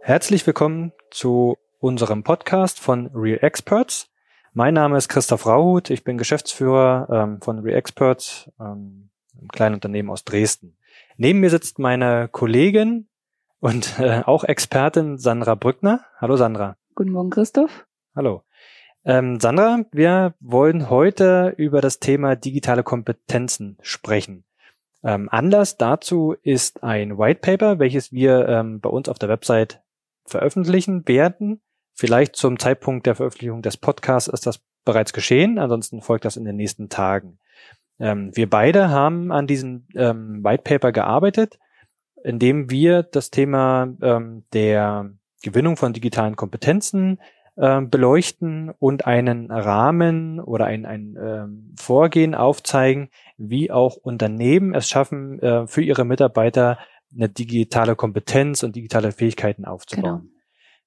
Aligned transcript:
Herzlich 0.00 0.44
willkommen 0.44 0.92
zu 1.12 1.56
unserem 1.78 2.24
Podcast 2.24 2.80
von 2.80 3.06
Real 3.14 3.38
Experts. 3.42 4.10
Mein 4.54 4.74
Name 4.74 4.96
ist 4.96 5.08
Christoph 5.08 5.46
Rauhut, 5.46 5.90
ich 5.90 6.02
bin 6.02 6.18
Geschäftsführer 6.18 7.06
ähm, 7.12 7.40
von 7.40 7.60
Real 7.60 7.78
Experts, 7.78 8.50
ähm, 8.58 9.10
einem 9.38 9.48
kleinen 9.48 9.74
Unternehmen 9.76 10.10
aus 10.10 10.24
Dresden. 10.24 10.76
Neben 11.16 11.38
mir 11.38 11.50
sitzt 11.50 11.78
meine 11.78 12.26
Kollegin 12.26 13.06
und 13.60 14.00
äh, 14.00 14.22
auch 14.24 14.42
Expertin 14.42 15.18
Sandra 15.18 15.54
Brückner. 15.54 16.06
Hallo 16.18 16.36
Sandra. 16.36 16.76
Guten 16.96 17.12
Morgen, 17.12 17.30
Christoph. 17.30 17.86
Hallo. 18.16 18.42
Ähm, 19.06 19.38
Sandra, 19.38 19.84
wir 19.92 20.34
wollen 20.40 20.90
heute 20.90 21.54
über 21.56 21.80
das 21.80 22.00
Thema 22.00 22.34
digitale 22.34 22.82
Kompetenzen 22.82 23.78
sprechen. 23.80 24.44
Ähm, 25.04 25.28
Anlass 25.30 25.76
dazu 25.76 26.34
ist 26.42 26.82
ein 26.82 27.16
White 27.16 27.38
Paper, 27.40 27.78
welches 27.78 28.10
wir 28.10 28.48
ähm, 28.48 28.80
bei 28.80 28.88
uns 28.90 29.08
auf 29.08 29.20
der 29.20 29.28
Website 29.28 29.80
veröffentlichen 30.24 31.06
werden. 31.06 31.60
Vielleicht 31.94 32.34
zum 32.34 32.58
Zeitpunkt 32.58 33.06
der 33.06 33.14
Veröffentlichung 33.14 33.62
des 33.62 33.76
Podcasts 33.76 34.28
ist 34.28 34.44
das 34.44 34.60
bereits 34.84 35.12
geschehen, 35.12 35.60
ansonsten 35.60 36.02
folgt 36.02 36.24
das 36.24 36.36
in 36.36 36.44
den 36.44 36.56
nächsten 36.56 36.88
Tagen. 36.88 37.38
Ähm, 38.00 38.36
wir 38.36 38.50
beide 38.50 38.90
haben 38.90 39.30
an 39.30 39.46
diesem 39.46 39.86
ähm, 39.94 40.42
White 40.42 40.64
Paper 40.64 40.90
gearbeitet, 40.90 41.60
indem 42.24 42.70
wir 42.70 43.04
das 43.04 43.30
Thema 43.30 43.88
ähm, 44.02 44.46
der 44.52 45.12
Gewinnung 45.44 45.76
von 45.76 45.92
digitalen 45.92 46.34
Kompetenzen 46.34 47.20
äh, 47.56 47.80
beleuchten 47.80 48.70
und 48.78 49.06
einen 49.06 49.50
Rahmen 49.50 50.40
oder 50.40 50.66
ein, 50.66 50.86
ein 50.86 51.16
ähm, 51.20 51.74
Vorgehen 51.78 52.34
aufzeigen, 52.34 53.10
wie 53.38 53.70
auch 53.70 53.96
Unternehmen 53.96 54.74
es 54.74 54.88
schaffen, 54.88 55.40
äh, 55.40 55.66
für 55.66 55.82
ihre 55.82 56.04
Mitarbeiter 56.04 56.78
eine 57.14 57.28
digitale 57.28 57.96
Kompetenz 57.96 58.62
und 58.62 58.76
digitale 58.76 59.12
Fähigkeiten 59.12 59.64
aufzubauen. 59.64 60.20
Genau. 60.20 60.32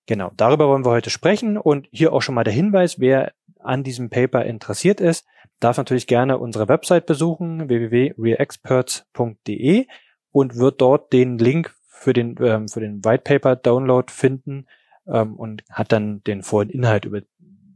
Genau, 0.06 0.31
darüber 0.38 0.67
wollen 0.67 0.86
wir 0.86 0.92
heute 0.92 1.11
sprechen 1.11 1.58
und 1.58 1.88
hier 1.92 2.14
auch 2.14 2.23
schon 2.23 2.34
mal 2.34 2.44
der 2.44 2.53
Hinweis, 2.53 3.00
wer 3.00 3.31
an 3.59 3.83
diesem 3.83 4.09
Paper 4.09 4.44
interessiert 4.44 5.00
ist, 5.02 5.28
darf 5.59 5.78
natürlich 5.78 6.08
gerne 6.08 6.39
unsere 6.39 6.67
Website 6.67 7.06
besuchen, 7.06 7.70
www.realexperts.de 7.70 9.86
und 10.31 10.56
wird 10.56 10.81
dort 10.81 11.14
den 11.14 11.38
Link 11.38 11.76
für 11.88 12.14
den, 12.14 12.36
ähm, 12.42 12.67
für 12.67 12.80
den 12.80 13.06
White 13.06 13.22
Paper 13.23 13.56
Download 13.56 14.11
finden 14.11 14.66
ähm, 15.12 15.36
und 15.36 15.64
hat 15.70 15.92
dann 15.92 16.24
den 16.24 16.44
vollen 16.44 16.70
Inhalt, 16.70 17.06
über 17.06 17.22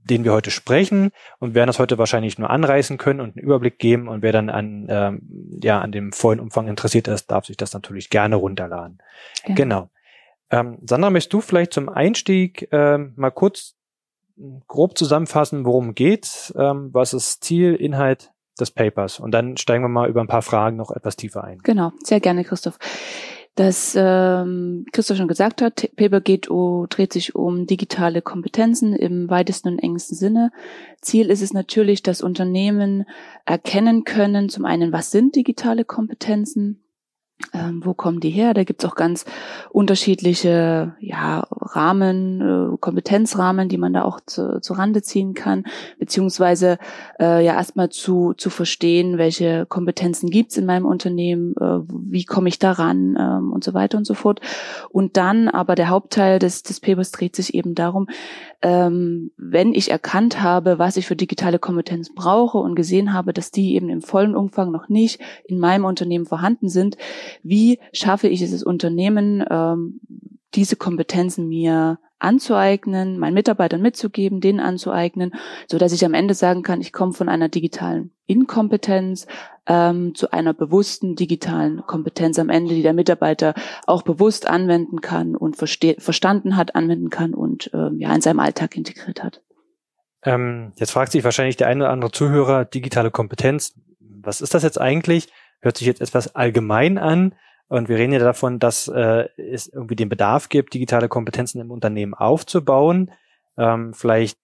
den 0.09 0.23
wir 0.23 0.34
heute 0.34 0.52
sprechen 0.52 1.12
und 1.40 1.56
werden 1.56 1.67
das 1.67 1.80
heute 1.80 1.98
wahrscheinlich 1.98 2.38
nur 2.38 2.50
anreißen 2.50 2.98
können 2.98 3.22
und 3.22 3.38
einen 3.38 3.45
Überblick 3.45 3.80
geben 3.80 4.08
und 4.08 4.22
wer 4.22 4.31
dann 4.31 4.50
an, 4.50 4.88
ähm, 4.90 5.59
ja, 5.64 5.80
an 5.80 5.92
dem 5.92 6.12
vollen 6.12 6.40
Umfang 6.40 6.67
interessiert 6.67 7.08
ist, 7.08 7.31
darf 7.31 7.45
sich 7.45 7.58
das 7.58 7.73
natürlich 7.73 8.09
gerne 8.09 8.36
runterladen. 8.36 9.00
Ja. 9.48 9.56
Genau. 9.56 9.90
Ähm, 10.50 10.78
Sandra, 10.86 11.09
möchtest 11.09 11.34
du 11.34 11.42
vielleicht 11.42 11.73
zum 11.73 11.90
Einstieg 11.90 12.67
ähm, 12.72 13.14
mal 13.16 13.31
kurz 13.31 13.75
grob 14.68 14.97
zusammenfassen, 14.97 15.66
worum 15.66 15.95
geht, 15.95 16.53
ähm, 16.58 16.90
was 16.92 17.14
ist 17.14 17.44
Ziel, 17.44 17.73
Inhalt 17.75 18.31
des 18.59 18.72
Papers 18.72 19.20
und 19.20 19.31
dann 19.31 19.58
steigen 19.58 19.84
wir 19.84 19.90
mal 19.90 20.09
über 20.09 20.22
ein 20.22 20.28
paar 20.28 20.42
Fragen 20.42 20.75
noch 20.75 20.92
etwas 20.92 21.16
tiefer 21.16 21.44
ein. 21.44 21.59
Genau, 21.64 21.92
sehr 22.03 22.20
gerne, 22.20 22.44
Christoph. 22.44 22.78
Das 23.56 23.96
ähm, 23.96 24.86
Christoph 24.92 25.18
schon 25.18 25.28
gesagt 25.28 25.62
hat, 25.62 25.88
Paper 25.96 26.22
geht, 26.22 26.50
oh, 26.50 26.88
dreht 26.90 27.14
sich 27.14 27.36
um 27.36 27.68
digitale 27.68 28.23
Kompetenzen 28.23 28.96
im 28.96 29.30
weitesten 29.30 29.68
und 29.68 29.80
engsten 29.80 30.18
Sinne. 30.18 30.52
Ziel 31.02 31.30
ist 31.30 31.44
es 31.44 31.54
natürlich, 31.54 32.02
dass 32.02 32.24
Unternehmen 32.24 33.06
erkennen 33.46 34.06
können, 34.06 34.50
zum 34.50 34.66
einen, 34.66 34.92
was 34.92 35.12
sind 35.12 35.36
digitale 35.36 35.86
Kompetenzen, 35.86 36.84
ähm, 37.53 37.81
wo 37.83 37.94
kommen 37.94 38.19
die 38.19 38.29
her? 38.29 38.53
Da 38.53 38.63
gibt's 38.63 38.85
auch 38.85 38.95
ganz 38.95 39.25
unterschiedliche 39.72 40.95
ja, 41.00 41.47
Rahmen, 41.51 42.41
äh, 42.41 42.78
Kompetenzrahmen, 42.78 43.69
die 43.69 43.78
man 43.78 43.94
da 43.94 44.03
auch 44.03 44.19
zu, 44.25 44.59
zu 44.62 44.73
Rande 44.73 45.01
ziehen 45.01 45.34
kann, 45.34 45.66
beziehungsweise 46.00 46.78
äh, 47.19 47.44
ja 47.45 47.53
erstmal 47.53 47.90
zu, 47.90 48.34
zu 48.34 48.50
verstehen, 48.50 49.18
welche 49.18 49.66
Kompetenzen 49.66 50.29
gibt's 50.29 50.57
in 50.57 50.66
meinem 50.66 50.85
Unternehmen, 50.85 51.56
äh, 51.59 51.79
wie 51.88 52.25
komme 52.25 52.50
ich 52.50 52.59
daran 52.59 53.18
ähm, 53.19 53.51
und 53.51 53.63
so 53.63 53.73
weiter 53.73 53.97
und 53.97 54.06
so 54.06 54.13
fort. 54.13 54.41
Und 54.89 55.18
dann 55.18 55.47
aber 55.50 55.75
der 55.75 55.89
Hauptteil 55.89 56.39
des, 56.39 56.63
des 56.63 56.79
Papers 56.79 57.12
dreht 57.12 57.35
sich 57.35 57.53
eben 57.53 57.75
darum, 57.75 58.07
ähm, 58.62 59.31
wenn 59.38 59.73
ich 59.73 59.91
erkannt 59.91 60.41
habe, 60.41 60.79
was 60.79 60.95
ich 60.95 61.06
für 61.06 61.18
digitale 61.18 61.59
Kompetenz 61.59 62.13
brauche 62.13 62.57
und 62.57 62.75
gesehen 62.75 63.13
habe, 63.13 63.34
dass 63.34 63.51
die 63.51 63.75
eben 63.75 63.89
im 63.89 64.01
vollen 64.01 64.35
Umfang 64.35 64.72
noch 64.72 64.88
nicht 64.88 65.19
in 65.45 65.59
meinem 65.59 65.85
Unternehmen 65.85 66.25
vorhanden 66.25 66.69
sind, 66.69 66.97
wie 67.41 67.79
schaffe 67.91 68.27
ich 68.27 68.41
es, 68.41 68.51
das 68.51 68.63
Unternehmen, 68.63 69.44
ähm, 69.49 69.99
diese 70.55 70.75
Kompetenzen 70.75 71.47
mir 71.47 71.99
anzueignen, 72.19 73.19
meinen 73.19 73.33
Mitarbeitern 73.33 73.81
mitzugeben, 73.81 74.39
denen 74.39 74.59
anzueignen, 74.59 75.33
so 75.69 75.77
dass 75.77 75.91
ich 75.91 76.05
am 76.05 76.13
Ende 76.13 76.33
sagen 76.33 76.63
kann, 76.63 76.79
ich 76.79 76.94
komme 76.94 77.13
von 77.13 77.27
einer 77.27 77.49
digitalen 77.49 78.11
Inkompetenz 78.27 79.27
ähm, 79.67 80.16
zu 80.16 80.31
einer 80.31 80.53
bewussten 80.53 81.16
digitalen 81.16 81.85
Kompetenz 81.85 82.39
am 82.39 82.49
Ende, 82.49 82.75
die 82.75 82.81
der 82.81 82.94
Mitarbeiter 82.94 83.53
auch 83.85 84.03
bewusst 84.03 84.47
anwenden 84.47 85.01
kann 85.01 85.35
und 85.35 85.57
verstanden 85.57 86.55
hat, 86.55 86.75
anwenden 86.75 87.09
kann 87.09 87.33
und 87.33 87.69
ähm, 87.73 88.00
ja 88.00 88.13
in 88.13 88.21
seinem 88.21 88.39
Alltag 88.39 88.77
integriert 88.77 89.21
hat. 89.21 89.41
Ähm, 90.23 90.71
jetzt 90.77 90.91
fragt 90.91 91.11
sich 91.11 91.23
wahrscheinlich 91.23 91.57
der 91.57 91.67
eine 91.67 91.83
oder 91.83 91.91
andere 91.91 92.11
Zuhörer 92.11 92.63
digitale 92.63 93.11
Kompetenz. 93.11 93.73
Was 94.00 94.39
ist 94.39 94.53
das 94.53 94.63
jetzt 94.63 94.79
eigentlich? 94.79 95.27
Hört 95.63 95.78
sich 95.78 95.88
jetzt 95.88 96.01
etwas 96.01 96.35
allgemein 96.35 96.97
an. 96.97 97.35
Und 97.69 97.88
wir 97.88 97.97
reden 97.97 98.12
ja 98.12 98.19
davon, 98.19 98.59
dass 98.59 98.90
äh, 98.90 99.29
es 99.38 99.68
irgendwie 99.68 99.96
den 99.96 100.09
Bedarf 100.09 100.50
gibt, 100.50 100.74
digitale 100.74 101.07
Kompetenzen 101.07 101.62
im 101.62 101.72
Unternehmen 101.72 102.13
aufzubauen. 102.13 103.12
Ähm, 103.57 103.94
vielleicht 103.94 104.38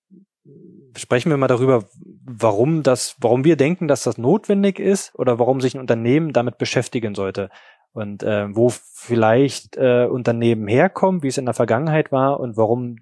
sprechen 0.96 1.30
wir 1.30 1.38
mal 1.38 1.48
darüber, 1.48 1.84
warum 2.26 2.84
das, 2.84 3.18
warum 3.20 3.44
wir 3.44 3.58
denken, 3.58 3.90
dass 3.90 4.04
das 4.04 4.18
notwendig 4.18 4.80
ist 4.80 5.14
oder 5.14 5.40
warum 5.40 5.60
sich 5.60 5.76
ein 5.76 5.82
Unternehmen 5.82 6.32
damit 6.32 6.58
beschäftigen 6.58 7.16
sollte 7.16 7.50
und 7.92 8.24
äh, 8.24 8.48
wo 8.56 8.70
vielleicht 8.70 9.76
äh, 9.76 10.06
Unternehmen 10.06 10.68
herkommen, 10.70 11.22
wie 11.22 11.28
es 11.28 11.38
in 11.38 11.46
der 11.46 11.54
Vergangenheit 11.54 12.14
war 12.14 12.40
und 12.40 12.56
warum 12.56 12.96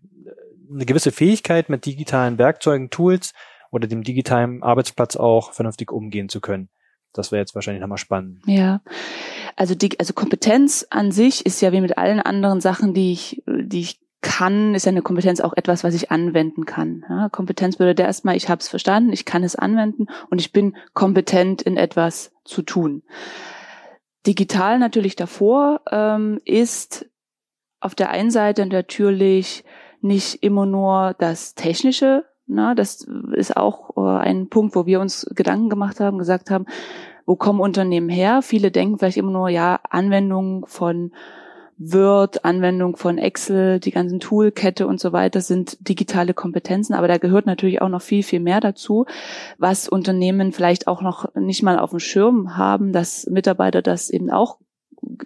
eine 0.74 0.86
gewisse 0.86 1.12
Fähigkeit 1.12 1.70
mit 1.70 1.86
digitalen 1.86 2.40
Werkzeugen, 2.40 2.90
Tools 2.90 3.34
oder 3.72 3.88
dem 3.88 4.04
digitalen 4.04 4.64
Arbeitsplatz 4.64 5.16
auch 5.16 5.54
vernünftig 5.54 5.92
umgehen 5.92 6.30
zu 6.30 6.42
können. 6.42 6.70
Das 7.18 7.32
wäre 7.32 7.40
jetzt 7.40 7.56
wahrscheinlich 7.56 7.82
nochmal 7.82 7.98
spannend. 7.98 8.42
Ja, 8.46 8.82
also 9.56 9.76
die, 9.76 10.00
also 10.00 10.14
Kompetenz 10.14 10.86
an 10.90 11.12
sich 11.12 11.46
ist 11.46 11.62
ja 11.62 11.72
wie 11.72 11.82
mit 11.82 11.98
allen 11.98 12.20
anderen 12.20 12.62
Sachen, 12.62 12.94
die 12.94 13.12
ich, 13.12 13.44
die 13.48 13.82
ich 13.82 14.00
kann, 14.22 14.76
ist 14.76 14.86
ja 14.86 14.92
eine 14.92 15.02
Kompetenz 15.02 15.40
auch 15.40 15.54
etwas, 15.56 15.84
was 15.84 15.94
ich 15.94 16.12
anwenden 16.12 16.66
kann. 16.66 17.06
Ja, 17.10 17.30
Kompetenz 17.30 17.78
bedeutet 17.78 18.06
erstmal, 18.06 18.36
ich 18.36 18.50
habe 18.50 18.60
es 18.60 18.68
verstanden, 18.68 19.14
ich 19.14 19.26
kann 19.26 19.44
es 19.44 19.56
anwenden 19.56 20.08
und 20.30 20.42
ich 20.42 20.52
bin 20.52 20.76
kompetent 20.94 21.62
in 21.62 21.78
etwas 21.78 22.32
zu 22.44 22.62
tun. 22.62 23.04
Digital 24.26 24.80
natürlich 24.80 25.16
davor 25.16 25.82
ähm, 25.92 26.42
ist 26.44 27.10
auf 27.80 27.96
der 27.96 28.10
einen 28.10 28.32
Seite 28.32 28.66
natürlich 28.66 29.64
nicht 30.02 30.44
immer 30.44 30.66
nur 30.66 31.16
das 31.20 31.56
Technische, 31.56 32.26
na, 32.48 32.76
das 32.76 33.08
ist 33.34 33.56
auch 33.56 33.96
äh, 33.98 34.20
ein 34.20 34.48
Punkt, 34.48 34.76
wo 34.76 34.86
wir 34.86 35.00
uns 35.00 35.30
Gedanken 35.36 35.70
gemacht 35.70 36.00
haben, 36.00 36.18
gesagt 36.18 36.50
haben, 36.50 36.66
wo 37.26 37.36
kommen 37.36 37.60
Unternehmen 37.60 38.10
her? 38.10 38.42
Viele 38.42 38.72
denken 38.72 38.98
vielleicht 38.98 39.18
immer 39.18 39.32
nur, 39.32 39.50
ja, 39.50 39.80
Anwendung 39.90 40.66
von 40.66 41.12
Word, 41.78 42.44
Anwendung 42.44 42.96
von 42.96 43.18
Excel, 43.20 43.80
die 43.80 43.92
ganzen 43.92 44.20
Toolkette 44.20 44.88
und 44.88 45.00
so 45.00 45.14
weiter 45.14 45.42
sind 45.42 45.78
digitale 45.88 46.34
Kompetenzen, 46.34 46.96
aber 46.96 47.08
da 47.08 47.18
gehört 47.18 47.46
natürlich 47.46 47.82
auch 47.82 47.90
noch 47.90 48.02
viel, 48.02 48.24
viel 48.24 48.40
mehr 48.40 48.60
dazu, 48.60 49.06
was 49.60 49.88
Unternehmen 49.88 50.54
vielleicht 50.54 50.88
auch 50.88 51.02
noch 51.02 51.36
nicht 51.36 51.62
mal 51.62 51.78
auf 51.78 51.92
dem 51.92 52.00
Schirm 52.00 52.58
haben, 52.58 52.94
dass 52.94 53.28
Mitarbeiter 53.28 53.84
das 53.84 54.10
eben 54.10 54.32
auch 54.32 54.58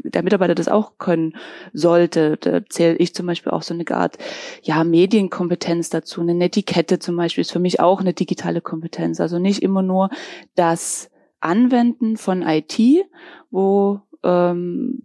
der 0.04 0.24
Mitarbeiter 0.24 0.56
das 0.56 0.68
auch 0.68 0.98
können 0.98 1.36
sollte. 1.74 2.38
Da 2.38 2.66
zähle 2.68 2.98
ich 2.98 3.14
zum 3.14 3.26
Beispiel 3.26 3.52
auch 3.52 3.64
so 3.64 3.74
eine 3.74 3.86
Art, 3.90 4.18
ja, 4.64 4.84
Medienkompetenz 4.84 5.90
dazu. 5.90 6.22
Eine 6.22 6.36
Netiquette 6.36 7.00
zum 7.00 7.16
Beispiel 7.16 7.42
ist 7.42 7.52
für 7.52 7.60
mich 7.60 7.80
auch 7.80 8.02
eine 8.02 8.14
digitale 8.14 8.62
Kompetenz. 8.62 9.20
Also 9.20 9.40
nicht 9.40 9.62
immer 9.62 9.82
nur 9.82 10.10
das 10.56 11.10
Anwenden 11.40 12.18
von 12.18 12.44
IT, 12.44 12.80
wo 13.50 14.02
ähm, 14.24 15.02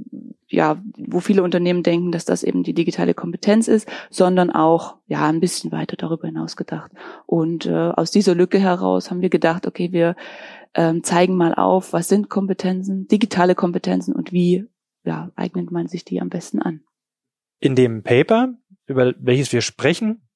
ja, 0.48 0.80
wo 0.96 1.20
viele 1.20 1.42
Unternehmen 1.42 1.82
denken, 1.82 2.12
dass 2.12 2.24
das 2.24 2.42
eben 2.42 2.62
die 2.62 2.74
digitale 2.74 3.14
Kompetenz 3.14 3.68
ist, 3.68 3.88
sondern 4.10 4.50
auch 4.50 4.96
ja 5.06 5.26
ein 5.26 5.40
bisschen 5.40 5.72
weiter 5.72 5.96
darüber 5.96 6.28
hinaus 6.28 6.56
gedacht. 6.56 6.92
Und 7.26 7.66
äh, 7.66 7.72
aus 7.72 8.10
dieser 8.10 8.34
Lücke 8.34 8.58
heraus 8.58 9.10
haben 9.10 9.22
wir 9.22 9.30
gedacht, 9.30 9.66
okay, 9.66 9.92
wir 9.92 10.14
ähm, 10.74 11.02
zeigen 11.02 11.36
mal 11.36 11.54
auf, 11.54 11.92
was 11.92 12.08
sind 12.08 12.28
Kompetenzen, 12.28 13.08
digitale 13.08 13.54
Kompetenzen 13.54 14.14
und 14.14 14.32
wie 14.32 14.66
ja, 15.04 15.30
eignet 15.36 15.70
man 15.70 15.88
sich 15.88 16.04
die 16.04 16.20
am 16.20 16.28
besten 16.28 16.60
an. 16.60 16.82
In 17.58 17.74
dem 17.74 18.02
Paper, 18.02 18.54
über 18.86 19.14
welches 19.18 19.52
wir 19.52 19.62
sprechen, 19.62 20.28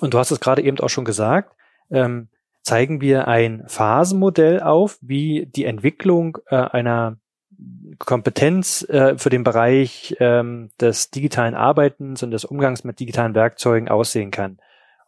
und 0.00 0.14
du 0.14 0.18
hast 0.18 0.30
es 0.30 0.40
gerade 0.40 0.62
eben 0.62 0.78
auch 0.80 0.88
schon 0.88 1.04
gesagt, 1.04 1.56
ähm, 1.90 2.28
zeigen 2.62 3.00
wir 3.00 3.28
ein 3.28 3.64
Phasenmodell 3.66 4.60
auf, 4.60 4.98
wie 5.00 5.46
die 5.46 5.64
Entwicklung 5.64 6.38
äh, 6.46 6.56
einer 6.56 7.18
Kompetenz 7.98 8.86
äh, 8.88 9.16
für 9.16 9.30
den 9.30 9.44
Bereich 9.44 10.16
ähm, 10.18 10.70
des 10.80 11.10
digitalen 11.10 11.54
Arbeitens 11.54 12.22
und 12.22 12.30
des 12.30 12.44
Umgangs 12.44 12.84
mit 12.84 13.00
digitalen 13.00 13.34
Werkzeugen 13.34 13.88
aussehen 13.88 14.30
kann. 14.30 14.58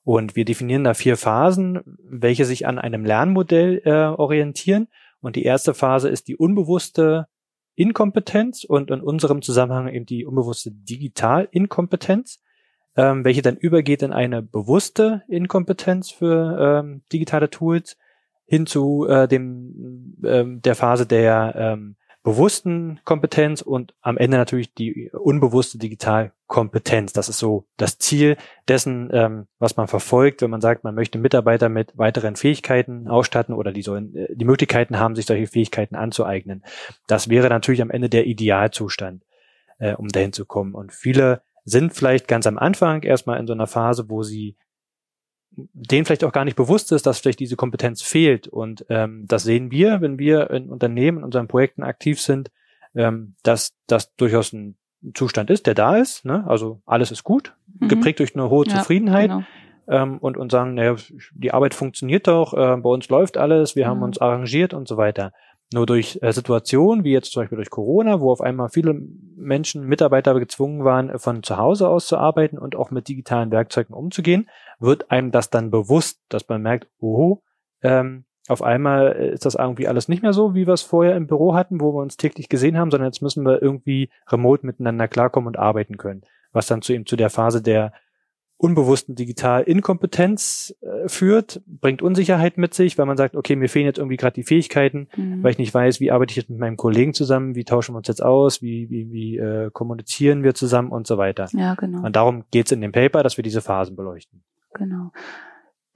Und 0.05 0.37
wir 0.37 0.45
definieren 0.45 0.85
da 0.85 0.95
vier 0.95 1.17
Phasen, 1.17 1.81
welche 2.09 2.45
sich 2.45 2.67
an 2.67 2.79
einem 2.79 3.05
Lernmodell 3.05 3.83
äh, 3.85 3.91
orientieren. 3.91 4.89
Und 5.21 5.37
die 5.37 5.45
erste 5.45 5.73
Phase 5.73 6.11
ist 6.11 6.29
die 6.29 6.37
unbewusste 6.37 7.27
Inkompetenz 7.75 8.65
und 8.65 8.91
in 8.91 9.01
unserem 9.01 9.43
Zusammenhang 9.43 9.89
eben 9.89 10.07
die 10.07 10.27
unbewusste 10.27 10.71
Digitalinkompetenz, 10.71 12.41
ähm, 12.97 13.25
welche 13.25 13.43
dann 13.43 13.57
übergeht 13.57 14.03
in 14.03 14.13
eine 14.13 14.43
bewusste 14.43 15.23
Inkompetenz 15.29 16.11
für 16.11 16.83
ähm, 16.85 17.03
digitale 17.13 17.51
Tools 17.51 17.97
hin 18.47 18.67
zu 18.67 19.07
äh, 19.09 19.27
dem 19.27 20.17
ähm, 20.25 20.61
der 20.61 20.75
Phase 20.75 21.07
der 21.07 21.55
ähm, 21.57 21.97
bewussten 22.25 23.01
Kompetenz 23.05 23.61
und 23.61 23.95
am 24.01 24.17
Ende 24.17 24.39
natürlich 24.39 24.73
die 24.73 25.11
unbewusste 25.13 25.77
Digitalkompetenz. 25.77 27.13
Das 27.13 27.29
ist 27.29 27.39
so 27.39 27.67
das 27.77 27.99
Ziel 27.99 28.39
dessen, 28.67 29.11
ähm, 29.13 29.47
was 29.59 29.77
man 29.77 29.89
verfolgt, 29.89 30.41
wenn 30.41 30.51
man 30.51 30.63
sagt, 30.63 30.85
man 30.85 30.95
möchte 30.95 31.19
Mitarbeiter 31.19 31.69
mit 31.69 31.97
weiteren 31.99 32.35
Fähigkeiten 32.35 33.09
ausstatten 33.09 33.55
oder 33.55 33.73
die 33.73 33.83
sollen 33.83 34.17
äh, 34.17 34.35
die 34.35 34.47
Möglichkeiten 34.47 34.99
haben, 34.99 35.15
sich 35.15 35.27
solche 35.27 35.47
Fähigkeiten 35.47 35.97
anzueignen. 35.97 36.65
Das 37.07 37.29
wäre 37.29 37.51
natürlich 37.51 37.83
am 37.83 37.91
Ende 37.91 38.09
der 38.09 38.27
Idealzustand, 38.27 39.23
äh, 39.79 39.93
um 39.95 40.09
dahin 40.09 40.33
zu 40.33 40.47
kommen. 40.47 40.75
Und 40.75 40.95
viele 40.95 41.43
sind 41.65 41.93
vielleicht 41.93 42.27
ganz 42.27 42.47
am 42.47 42.57
Anfang 42.57 43.03
erstmal 43.03 43.39
in 43.39 43.47
so 43.47 43.53
einer 43.53 43.67
Phase, 43.67 44.09
wo 44.09 44.23
sie 44.23 44.57
denen 45.57 46.05
vielleicht 46.05 46.25
auch 46.25 46.33
gar 46.33 46.45
nicht 46.45 46.57
bewusst 46.57 46.93
ist, 46.93 47.07
dass 47.07 47.19
vielleicht 47.19 47.41
diese 47.41 47.57
Kompetenz 47.57 48.03
fehlt. 48.03 48.49
Und 48.49 48.85
ähm, 48.89 49.25
das 49.27 49.45
sehen 49.45 49.71
wir, 49.71 50.01
wenn 50.01 50.19
wir 50.19 50.51
in 50.51 50.71
Unternehmen, 50.71 51.19
in 51.19 51.25
unseren 51.25 51.49
Projekten 51.49 51.83
aktiv 51.83 52.21
sind, 52.21 52.51
ähm, 52.95 53.35
dass 53.43 53.75
das 53.87 54.15
durchaus 54.17 54.53
ein 54.53 54.77
Zustand 55.15 55.51
ist, 55.51 55.67
der 55.67 55.75
da 55.75 55.97
ist. 55.97 56.25
Ne? 56.25 56.45
Also 56.47 56.81
alles 56.87 57.11
ist 57.11 57.25
gut, 57.25 57.55
mhm. 57.79 57.89
geprägt 57.89 58.21
durch 58.21 58.35
eine 58.35 58.49
hohe 58.49 58.67
ja, 58.67 58.79
Zufriedenheit. 58.79 59.31
Genau. 59.31 59.45
Ähm, 59.87 60.17
und, 60.17 60.39
und 60.39 60.51
sagen, 60.51 60.75
naja, 60.75 60.97
die 61.35 61.53
Arbeit 61.53 61.75
funktioniert 61.75 62.27
doch, 62.27 62.55
äh, 62.55 62.77
bei 62.79 62.89
uns 62.89 63.11
läuft 63.11 63.37
alles, 63.37 63.77
wir 63.77 63.85
mhm. 63.85 63.91
haben 63.91 64.03
uns 64.03 64.19
arrangiert 64.19 64.73
und 64.73 64.89
so 64.89 64.97
weiter. 64.97 65.33
Nur 65.75 65.87
durch 65.87 66.21
äh, 66.23 66.33
Situationen, 66.33 67.03
wie 67.03 67.11
jetzt 67.11 67.33
zum 67.33 67.43
Beispiel 67.43 67.57
durch 67.57 67.69
Corona, 67.69 68.21
wo 68.21 68.31
auf 68.31 68.41
einmal 68.41 68.69
viele 68.69 68.95
Menschen, 68.95 69.85
Mitarbeiter 69.85 70.39
gezwungen 70.39 70.85
waren, 70.85 71.19
von 71.19 71.43
zu 71.43 71.57
Hause 71.57 71.89
aus 71.89 72.07
zu 72.07 72.17
arbeiten 72.17 72.59
und 72.59 72.77
auch 72.77 72.93
mit 72.93 73.09
digitalen 73.09 73.51
Werkzeugen 73.51 73.93
umzugehen, 73.93 74.49
wird 74.79 75.11
einem 75.11 75.33
das 75.33 75.51
dann 75.51 75.73
bewusst, 75.73 76.21
dass 76.29 76.49
man 76.49 76.63
merkt, 76.63 76.87
oh, 77.01 77.39
ähm, 77.83 78.25
auf 78.47 78.63
einmal 78.63 79.15
ist 79.33 79.47
das 79.47 79.57
irgendwie 79.57 79.89
alles 79.89 80.07
nicht 80.07 80.23
mehr 80.23 80.33
so, 80.33 80.55
wie 80.55 80.69
wir 80.69 80.75
es 80.75 80.83
vorher 80.83 81.17
im 81.17 81.27
Büro 81.27 81.55
hatten, 81.55 81.81
wo 81.81 81.93
wir 81.93 82.03
uns 82.03 82.17
täglich 82.17 82.49
gesehen 82.49 82.79
haben, 82.79 82.93
sondern 82.93 83.09
jetzt 83.09 83.21
müssen 83.21 83.45
wir 83.45 83.61
irgendwie 83.61 84.11
remote 84.29 84.65
miteinander 84.65 85.09
klarkommen 85.09 85.49
und 85.49 85.59
arbeiten 85.59 85.97
können. 85.97 86.23
Was 86.53 86.69
dann 86.69 86.83
zu 86.83 86.93
ihm 86.93 87.05
zu 87.05 87.17
der 87.17 87.31
Phase 87.31 87.61
der 87.61 87.93
unbewussten 88.57 89.15
Digital-Inkompetenz 89.15 90.75
äh, 90.81 91.09
führt, 91.09 91.61
bringt 91.67 92.03
Unsicherheit 92.03 92.57
mit 92.57 92.73
sich, 92.75 92.97
weil 92.97 93.07
man 93.07 93.17
sagt, 93.17 93.37
okay, 93.37 93.57
mir 93.57 93.69
fehlen 93.69 93.87
jetzt 93.87 93.99
irgendwie 93.99 94.17
gerade 94.17 94.35
die 94.35 94.45
Fähigkeiten, 94.45 95.09
mhm. 95.17 95.43
weil 95.43 95.51
ich 95.51 95.59
nicht 95.59 95.75
weiß, 95.75 96.01
wie 96.01 96.11
arbeite 96.11 96.33
ich 96.33 96.37
jetzt 96.37 96.51
mit 96.51 96.59
meinem 96.59 96.77
Kollegen 96.77 97.15
zusammen, 97.15 97.55
wie 97.55 97.65
tauschen 97.65 97.95
wir 97.95 97.99
uns 97.99 98.09
jetzt 98.09 98.23
aus, 98.23 98.63
wie, 98.63 98.89
wie, 98.91 99.13
wie 99.13 99.37
äh, 99.39 99.71
kommunizieren 99.73 100.43
wir 100.43 100.55
zusammen 100.55 100.93
und 100.93 101.07
so 101.07 101.19
weiter. 101.19 101.49
Ja, 101.53 101.75
genau. 101.75 102.05
Und 102.05 102.17
darum 102.17 102.45
geht 102.51 102.67
es 102.67 102.73
in 102.73 102.81
dem 102.81 102.93
Paper, 102.93 103.23
dass 103.23 103.37
wir 103.37 103.45
diese 103.45 103.61
Phasen 103.61 103.97
beleuchten. 103.97 104.43
Genau. 104.75 105.11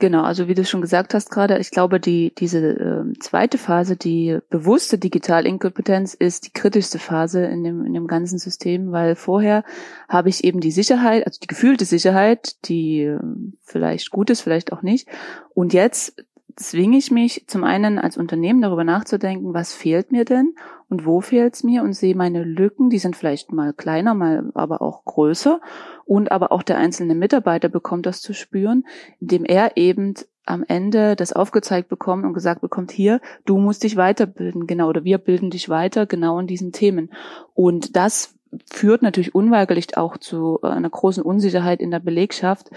Genau, 0.00 0.22
also 0.22 0.46
wie 0.46 0.54
du 0.54 0.64
schon 0.64 0.80
gesagt 0.80 1.12
hast 1.12 1.28
gerade, 1.28 1.58
ich 1.58 1.72
glaube, 1.72 1.98
die 1.98 2.32
diese 2.38 2.58
äh, 2.58 3.18
zweite 3.18 3.58
Phase, 3.58 3.96
die 3.96 4.38
bewusste 4.48 4.96
Digitalinkompetenz, 4.96 6.14
ist 6.14 6.46
die 6.46 6.52
kritischste 6.52 7.00
Phase 7.00 7.44
in 7.44 7.64
dem 7.64 7.84
in 7.84 7.94
dem 7.94 8.06
ganzen 8.06 8.38
System, 8.38 8.92
weil 8.92 9.16
vorher 9.16 9.64
habe 10.08 10.28
ich 10.28 10.44
eben 10.44 10.60
die 10.60 10.70
Sicherheit, 10.70 11.26
also 11.26 11.40
die 11.40 11.48
gefühlte 11.48 11.84
Sicherheit, 11.84 12.64
die 12.68 13.02
äh, 13.02 13.18
vielleicht 13.64 14.10
gut 14.10 14.30
ist, 14.30 14.42
vielleicht 14.42 14.72
auch 14.72 14.82
nicht, 14.82 15.08
und 15.52 15.72
jetzt 15.72 16.24
zwinge 16.54 16.96
ich 16.96 17.10
mich 17.10 17.44
zum 17.48 17.64
einen 17.64 17.98
als 17.98 18.16
Unternehmen 18.16 18.62
darüber 18.62 18.84
nachzudenken, 18.84 19.52
was 19.52 19.74
fehlt 19.74 20.12
mir 20.12 20.24
denn 20.24 20.54
und 20.88 21.05
wo 21.05 21.20
fehlt 21.20 21.55
es 21.55 21.64
mir? 21.64 21.82
Und 21.82 21.93
sehe 21.93 22.17
meine 22.17 22.43
Lücken, 22.43 22.88
die 22.88 22.99
sind 22.99 23.17
vielleicht 23.17 23.52
mal 23.52 23.73
kleiner, 23.73 24.14
mal 24.14 24.50
aber 24.55 24.81
auch 24.81 25.05
größer. 25.05 25.61
Und 26.05 26.32
aber 26.32 26.50
auch 26.52 26.62
der 26.62 26.79
einzelne 26.79 27.14
Mitarbeiter 27.14 27.69
bekommt 27.69 28.06
das 28.06 28.23
zu 28.23 28.32
spüren, 28.32 28.87
indem 29.20 29.44
er 29.44 29.76
eben 29.76 30.14
am 30.46 30.64
Ende 30.67 31.14
das 31.14 31.35
aufgezeigt 31.35 31.90
bekommt 31.90 32.25
und 32.25 32.32
gesagt 32.32 32.62
bekommt, 32.62 32.90
hier, 32.90 33.20
du 33.44 33.58
musst 33.58 33.82
dich 33.82 33.96
weiterbilden, 33.96 34.67
genau, 34.67 34.88
oder 34.88 35.05
wir 35.05 35.19
bilden 35.19 35.50
dich 35.50 35.69
weiter, 35.69 36.06
genau 36.06 36.38
in 36.38 36.46
diesen 36.46 36.73
Themen. 36.73 37.11
Und 37.52 37.94
das 37.96 38.38
führt 38.70 39.02
natürlich 39.02 39.34
unweigerlich 39.34 39.96
auch 39.96 40.16
zu 40.16 40.58
äh, 40.62 40.66
einer 40.69 40.90
großen 40.90 41.22
Unsicherheit 41.22 41.81
in 41.81 41.90
der 41.90 42.00
Belegschaft, 42.00 42.70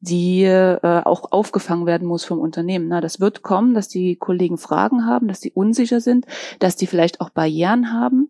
die 0.00 0.44
äh, 0.44 0.78
auch 0.82 1.32
aufgefangen 1.32 1.86
werden 1.86 2.06
muss 2.06 2.24
vom 2.24 2.38
Unternehmen. 2.38 2.90
Das 3.00 3.20
wird 3.20 3.42
kommen, 3.42 3.74
dass 3.74 3.88
die 3.88 4.16
Kollegen 4.16 4.58
Fragen 4.58 5.06
haben, 5.06 5.28
dass 5.28 5.40
die 5.40 5.52
unsicher 5.52 6.00
sind, 6.00 6.26
dass 6.60 6.76
die 6.76 6.86
vielleicht 6.86 7.20
auch 7.20 7.30
Barrieren 7.30 7.92
haben 7.92 8.28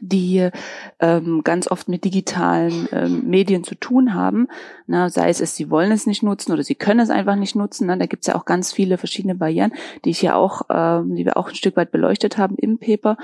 die 0.00 0.50
ähm, 0.98 1.42
ganz 1.44 1.70
oft 1.70 1.88
mit 1.88 2.04
digitalen 2.04 2.88
ähm, 2.92 3.28
Medien 3.28 3.64
zu 3.64 3.74
tun 3.74 4.14
haben. 4.14 4.48
Na, 4.86 5.08
sei 5.08 5.28
es, 5.28 5.40
es, 5.40 5.54
sie 5.54 5.70
wollen 5.70 5.92
es 5.92 6.06
nicht 6.06 6.22
nutzen 6.22 6.52
oder 6.52 6.62
sie 6.62 6.74
können 6.74 7.00
es 7.00 7.10
einfach 7.10 7.36
nicht 7.36 7.56
nutzen. 7.56 7.86
Na, 7.86 7.96
da 7.96 8.06
gibt 8.06 8.22
es 8.22 8.28
ja 8.28 8.34
auch 8.34 8.44
ganz 8.44 8.72
viele 8.72 8.98
verschiedene 8.98 9.34
Barrieren, 9.34 9.72
die 10.04 10.10
ich 10.10 10.22
ja 10.22 10.34
auch, 10.34 10.62
ähm, 10.70 11.14
die 11.14 11.24
wir 11.24 11.36
auch 11.36 11.48
ein 11.48 11.54
Stück 11.54 11.76
weit 11.76 11.90
beleuchtet 11.90 12.38
haben 12.38 12.56
im 12.56 12.78
Paper. 12.78 13.16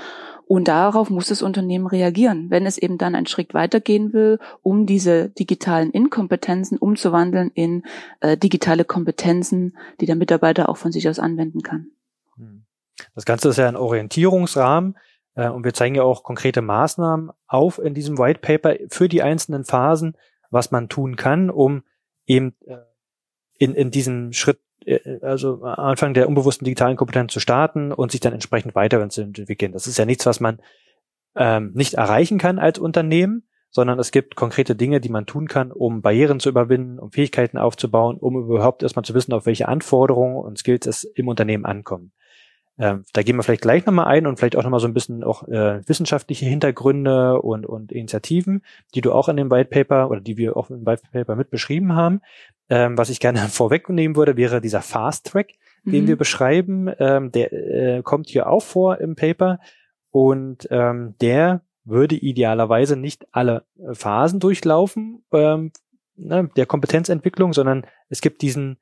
Und 0.45 0.67
darauf 0.69 1.09
muss 1.09 1.27
das 1.27 1.41
Unternehmen 1.41 1.87
reagieren, 1.87 2.49
wenn 2.49 2.65
es 2.65 2.77
eben 2.77 2.97
dann 2.97 3.15
einen 3.15 3.27
Schritt 3.27 3.53
weitergehen 3.53 4.13
will, 4.13 4.39
um 4.63 4.85
diese 4.85 5.29
digitalen 5.29 5.91
Inkompetenzen 5.91 6.77
umzuwandeln 6.77 7.51
in 7.53 7.83
äh, 8.21 8.37
digitale 8.37 8.85
Kompetenzen, 8.85 9.77
die 9.99 10.05
der 10.05 10.15
Mitarbeiter 10.15 10.69
auch 10.69 10.77
von 10.77 10.91
sich 10.91 11.09
aus 11.09 11.19
anwenden 11.19 11.63
kann. 11.63 11.87
Das 13.15 13.25
Ganze 13.25 13.49
ist 13.49 13.57
ja 13.57 13.67
ein 13.67 13.75
Orientierungsrahmen. 13.75 14.95
Äh, 15.37 15.49
und 15.49 15.63
wir 15.63 15.73
zeigen 15.73 15.95
ja 15.95 16.03
auch 16.03 16.23
konkrete 16.23 16.61
Maßnahmen 16.61 17.31
auf 17.47 17.79
in 17.79 17.93
diesem 17.93 18.17
White 18.17 18.41
Paper 18.41 18.75
für 18.89 19.07
die 19.07 19.21
einzelnen 19.21 19.63
Phasen, 19.63 20.17
was 20.49 20.71
man 20.71 20.89
tun 20.89 21.15
kann, 21.15 21.49
um 21.49 21.83
eben 22.25 22.55
äh, 22.65 22.77
in, 23.57 23.73
in 23.73 23.91
diesem 23.91 24.33
Schritt, 24.33 24.59
äh, 24.85 25.19
also 25.21 25.61
Anfang 25.63 26.13
der 26.13 26.27
unbewussten 26.27 26.65
digitalen 26.65 26.97
Kompetenz 26.97 27.31
zu 27.31 27.39
starten 27.39 27.93
und 27.93 28.11
sich 28.11 28.19
dann 28.19 28.33
entsprechend 28.33 28.75
weiterzuentwickeln. 28.75 29.71
Das 29.71 29.87
ist 29.87 29.97
ja 29.97 30.05
nichts, 30.05 30.25
was 30.25 30.39
man 30.39 30.59
ähm, 31.35 31.71
nicht 31.73 31.93
erreichen 31.93 32.39
kann 32.39 32.57
als 32.59 32.79
Unternehmen, 32.79 33.47
sondern 33.69 33.99
es 33.99 34.11
gibt 34.11 34.35
konkrete 34.35 34.75
Dinge, 34.75 34.99
die 34.99 35.09
man 35.09 35.27
tun 35.27 35.47
kann, 35.47 35.71
um 35.71 36.01
Barrieren 36.01 36.39
zu 36.39 36.49
überwinden, 36.49 36.97
um 36.97 37.11
Fähigkeiten 37.11 37.59
aufzubauen, 37.59 38.17
um 38.17 38.35
überhaupt 38.37 38.81
erstmal 38.81 39.05
zu 39.05 39.13
wissen, 39.13 39.33
auf 39.33 39.45
welche 39.45 39.67
Anforderungen 39.67 40.37
und 40.37 40.57
Skills 40.57 40.87
es 40.87 41.03
im 41.03 41.27
Unternehmen 41.27 41.65
ankommt. 41.65 42.11
Ähm, 42.79 43.03
da 43.13 43.23
gehen 43.23 43.35
wir 43.35 43.43
vielleicht 43.43 43.63
gleich 43.63 43.85
nochmal 43.85 44.05
ein 44.05 44.27
und 44.27 44.37
vielleicht 44.37 44.55
auch 44.55 44.63
nochmal 44.63 44.79
so 44.79 44.87
ein 44.87 44.93
bisschen 44.93 45.23
auch 45.23 45.47
äh, 45.47 45.81
wissenschaftliche 45.87 46.45
Hintergründe 46.45 47.41
und, 47.41 47.65
und 47.65 47.91
Initiativen, 47.91 48.61
die 48.93 49.01
du 49.01 49.11
auch 49.11 49.29
in 49.29 49.37
dem 49.37 49.49
White 49.49 49.69
Paper 49.69 50.11
oder 50.11 50.21
die 50.21 50.37
wir 50.37 50.55
auch 50.55 50.69
im 50.69 50.85
White 50.85 51.03
Paper 51.11 51.35
mit 51.35 51.49
beschrieben 51.49 51.93
haben. 51.95 52.21
Ähm, 52.69 52.97
was 52.97 53.09
ich 53.09 53.19
gerne 53.19 53.39
vorwegnehmen 53.49 54.15
würde, 54.15 54.37
wäre 54.37 54.61
dieser 54.61 54.81
Fast 54.81 55.27
Track, 55.27 55.53
den 55.85 56.03
mhm. 56.03 56.07
wir 56.07 56.15
beschreiben. 56.17 56.89
Ähm, 56.99 57.31
der 57.31 57.51
äh, 57.51 58.01
kommt 58.03 58.29
hier 58.29 58.47
auch 58.47 58.63
vor 58.63 58.99
im 58.99 59.15
Paper 59.15 59.59
und 60.11 60.67
ähm, 60.69 61.15
der 61.19 61.61
würde 61.83 62.15
idealerweise 62.15 62.95
nicht 62.95 63.27
alle 63.31 63.63
äh, 63.79 63.95
Phasen 63.95 64.39
durchlaufen 64.39 65.23
ähm, 65.31 65.71
ne, 66.17 66.49
der 66.55 66.65
Kompetenzentwicklung, 66.65 67.53
sondern 67.53 67.85
es 68.09 68.21
gibt 68.21 68.41
diesen 68.41 68.77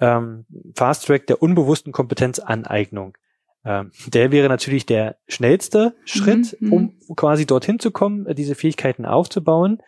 ähm, 0.00 0.46
Fast 0.74 1.06
Track 1.06 1.26
der 1.26 1.42
unbewussten 1.42 1.92
Kompetenzaneignung. 1.92 3.16
Ähm, 3.64 3.92
der 4.08 4.32
wäre 4.32 4.48
natürlich 4.48 4.86
der 4.86 5.16
schnellste 5.28 5.94
Schritt, 6.04 6.56
mhm, 6.60 6.72
um 6.72 6.82
mhm. 6.82 7.16
quasi 7.16 7.46
dorthin 7.46 7.78
zu 7.78 7.90
kommen, 7.90 8.26
äh, 8.26 8.34
diese 8.34 8.54
Fähigkeiten 8.54 9.04
aufzubauen. 9.04 9.78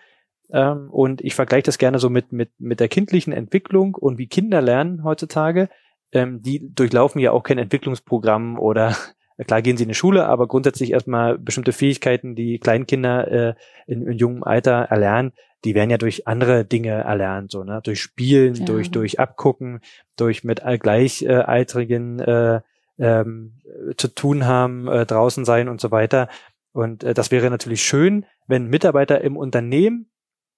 Ähm, 0.53 0.89
und 0.91 1.23
ich 1.23 1.35
vergleiche 1.35 1.65
das 1.65 1.79
gerne 1.79 1.99
so 1.99 2.09
mit, 2.09 2.33
mit, 2.33 2.51
mit 2.59 2.81
der 2.81 2.89
kindlichen 2.89 3.33
Entwicklung 3.33 3.95
und 3.95 4.19
wie 4.19 4.29
Kinder 4.29 4.63
lernen 4.63 5.03
heutzutage. 5.03 5.69
Ähm, 6.13 6.43
die 6.43 6.73
durchlaufen 6.73 7.21
ja 7.21 7.33
auch 7.33 7.43
kein 7.43 7.59
Entwicklungsprogramm 7.59 8.59
oder 8.59 8.97
klar 9.47 9.63
gehen 9.63 9.77
sie 9.77 9.83
in 9.83 9.89
die 9.89 9.97
Schule, 9.97 10.27
aber 10.27 10.47
grundsätzlich 10.47 10.93
erstmal 10.93 11.37
bestimmte 11.39 11.73
Fähigkeiten, 11.73 12.37
die 12.37 12.61
Kleinkinder 12.61 13.29
äh, 13.31 13.55
in, 13.89 14.07
in 14.07 14.19
jungem 14.19 14.45
Alter 14.45 14.83
erlernen, 14.83 15.33
die 15.65 15.75
werden 15.75 15.91
ja 15.91 15.99
durch 15.99 16.29
andere 16.29 16.65
Dinge 16.65 16.91
erlernt, 16.91 17.51
so, 17.51 17.65
ne? 17.65 17.81
Durch 17.83 18.01
Spielen, 18.01 18.55
ja. 18.55 18.65
durch, 18.67 18.91
durch 18.91 19.19
Abgucken, 19.19 19.81
durch 20.15 20.45
mit 20.45 20.63
Gleichaltrigen 20.63 22.21
äh, 22.21 22.61
ähm, 22.99 23.61
zu 23.97 24.09
tun 24.09 24.47
haben, 24.47 24.89
äh, 24.89 25.07
draußen 25.07 25.45
sein 25.45 25.69
und 25.69 25.81
so 25.81 25.91
weiter. 25.91 26.29
Und 26.73 27.05
äh, 27.05 27.15
das 27.15 27.31
wäre 27.31 27.51
natürlich 27.51 27.83
schön, 27.83 28.27
wenn 28.47 28.67
Mitarbeiter 28.67 29.21
im 29.21 29.37
Unternehmen 29.37 30.11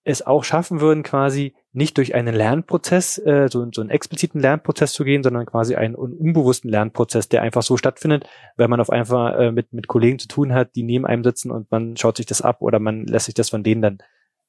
es 0.06 0.24
auch 0.24 0.44
schaffen 0.44 0.80
würden, 0.80 1.02
quasi 1.02 1.54
nicht 1.72 1.98
durch 1.98 2.14
einen 2.14 2.34
Lernprozess, 2.34 3.18
äh, 3.18 3.48
so, 3.50 3.66
so 3.72 3.80
einen 3.80 3.90
expliziten 3.90 4.40
Lernprozess 4.40 4.92
zu 4.92 5.02
gehen, 5.02 5.24
sondern 5.24 5.46
quasi 5.46 5.74
einen 5.74 5.96
unbewussten 5.96 6.70
Lernprozess, 6.70 7.28
der 7.28 7.42
einfach 7.42 7.62
so 7.62 7.76
stattfindet, 7.76 8.24
wenn 8.56 8.70
man 8.70 8.80
auf 8.80 8.90
einfach 8.90 9.36
äh, 9.36 9.50
mit, 9.50 9.72
mit 9.72 9.88
Kollegen 9.88 10.20
zu 10.20 10.28
tun 10.28 10.54
hat, 10.54 10.76
die 10.76 10.84
neben 10.84 11.06
einem 11.06 11.24
sitzen 11.24 11.50
und 11.50 11.70
man 11.72 11.96
schaut 11.96 12.18
sich 12.18 12.26
das 12.26 12.40
ab 12.40 12.62
oder 12.62 12.78
man 12.78 13.04
lässt 13.04 13.26
sich 13.26 13.34
das 13.34 13.50
von 13.50 13.64
denen 13.64 13.82
dann 13.82 13.98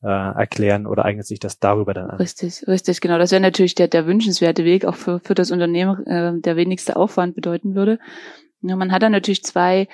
äh, 0.04 0.08
erklären 0.08 0.86
oder 0.86 1.06
eignet 1.06 1.25
sich 1.25 1.39
das 1.39 1.60
darüber 1.60 1.94
dann 1.94 2.10
an. 2.10 2.18
Richtig, 2.18 2.68
richtig, 2.68 3.01
genau. 3.01 3.18
Das 3.18 3.32
wäre 3.32 3.42
natürlich 3.42 3.75
der, 3.75 3.88
der 3.88 4.06
wünschenswerte 4.06 4.63
Weg, 4.63 4.86
auch 4.86 4.96
für, 4.96 5.20
für 5.20 5.34
das 5.34 5.51
Unternehmen, 5.51 6.06
äh, 6.06 6.39
der 6.39 6.56
wenigste 6.56 6.96
Aufwand 6.96 7.36
bedeuten 7.36 7.75
würde. 7.75 8.00
Ja, 8.62 8.75
man 8.75 8.92
hat 8.92 9.04
dann 9.04 9.12
natürlich 9.12 9.44
zwei 9.44 9.88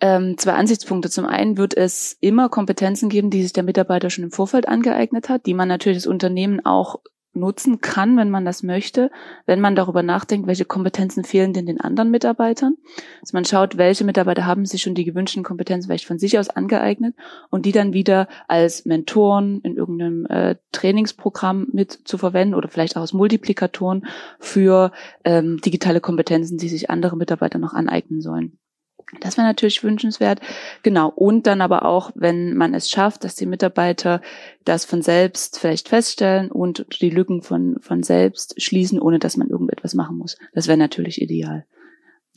ähm, 0.00 0.38
zwei 0.38 0.52
Ansichtspunkte. 0.52 1.10
Zum 1.10 1.26
einen 1.26 1.56
wird 1.56 1.76
es 1.76 2.16
immer 2.20 2.48
Kompetenzen 2.48 3.08
geben, 3.08 3.30
die 3.30 3.42
sich 3.42 3.52
der 3.52 3.64
Mitarbeiter 3.64 4.10
schon 4.10 4.24
im 4.24 4.30
Vorfeld 4.30 4.68
angeeignet 4.68 5.28
hat, 5.28 5.46
die 5.46 5.54
man 5.54 5.68
natürlich 5.68 5.98
das 5.98 6.06
Unternehmen 6.06 6.64
auch 6.64 7.00
nutzen 7.38 7.80
kann, 7.80 8.16
wenn 8.16 8.30
man 8.30 8.44
das 8.44 8.62
möchte, 8.62 9.10
wenn 9.46 9.60
man 9.60 9.76
darüber 9.76 10.02
nachdenkt, 10.02 10.46
welche 10.46 10.64
Kompetenzen 10.64 11.24
fehlen 11.24 11.52
denn 11.52 11.66
den 11.66 11.80
anderen 11.80 12.10
Mitarbeitern. 12.10 12.76
Dass 13.20 13.32
man 13.32 13.44
schaut, 13.44 13.78
welche 13.78 14.04
Mitarbeiter 14.04 14.46
haben 14.46 14.66
sich 14.66 14.82
schon 14.82 14.94
die 14.94 15.04
gewünschten 15.04 15.42
Kompetenzen 15.42 15.88
vielleicht 15.88 16.06
von 16.06 16.18
sich 16.18 16.38
aus 16.38 16.50
angeeignet 16.50 17.14
und 17.50 17.66
die 17.66 17.72
dann 17.72 17.92
wieder 17.92 18.28
als 18.46 18.84
Mentoren 18.84 19.60
in 19.62 19.76
irgendeinem 19.76 20.26
äh, 20.26 20.56
Trainingsprogramm 20.72 21.68
mit 21.72 21.92
zu 21.92 22.18
verwenden 22.18 22.54
oder 22.54 22.68
vielleicht 22.68 22.96
auch 22.96 23.02
als 23.02 23.12
Multiplikatoren 23.12 24.06
für 24.38 24.92
ähm, 25.24 25.60
digitale 25.64 26.00
Kompetenzen, 26.00 26.58
die 26.58 26.68
sich 26.68 26.90
andere 26.90 27.16
Mitarbeiter 27.16 27.58
noch 27.58 27.72
aneignen 27.72 28.20
sollen. 28.20 28.58
Das 29.20 29.36
wäre 29.36 29.46
natürlich 29.46 29.82
wünschenswert. 29.82 30.40
Genau. 30.82 31.08
Und 31.08 31.46
dann 31.46 31.60
aber 31.60 31.84
auch, 31.84 32.10
wenn 32.14 32.54
man 32.54 32.74
es 32.74 32.90
schafft, 32.90 33.24
dass 33.24 33.36
die 33.36 33.46
Mitarbeiter 33.46 34.20
das 34.64 34.84
von 34.84 35.02
selbst 35.02 35.58
vielleicht 35.58 35.88
feststellen 35.88 36.50
und 36.50 36.86
die 37.00 37.10
Lücken 37.10 37.42
von, 37.42 37.76
von 37.80 38.02
selbst 38.02 38.60
schließen, 38.62 39.00
ohne 39.00 39.18
dass 39.18 39.36
man 39.36 39.48
irgendetwas 39.48 39.94
machen 39.94 40.18
muss. 40.18 40.36
Das 40.52 40.68
wäre 40.68 40.78
natürlich 40.78 41.22
ideal. 41.22 41.64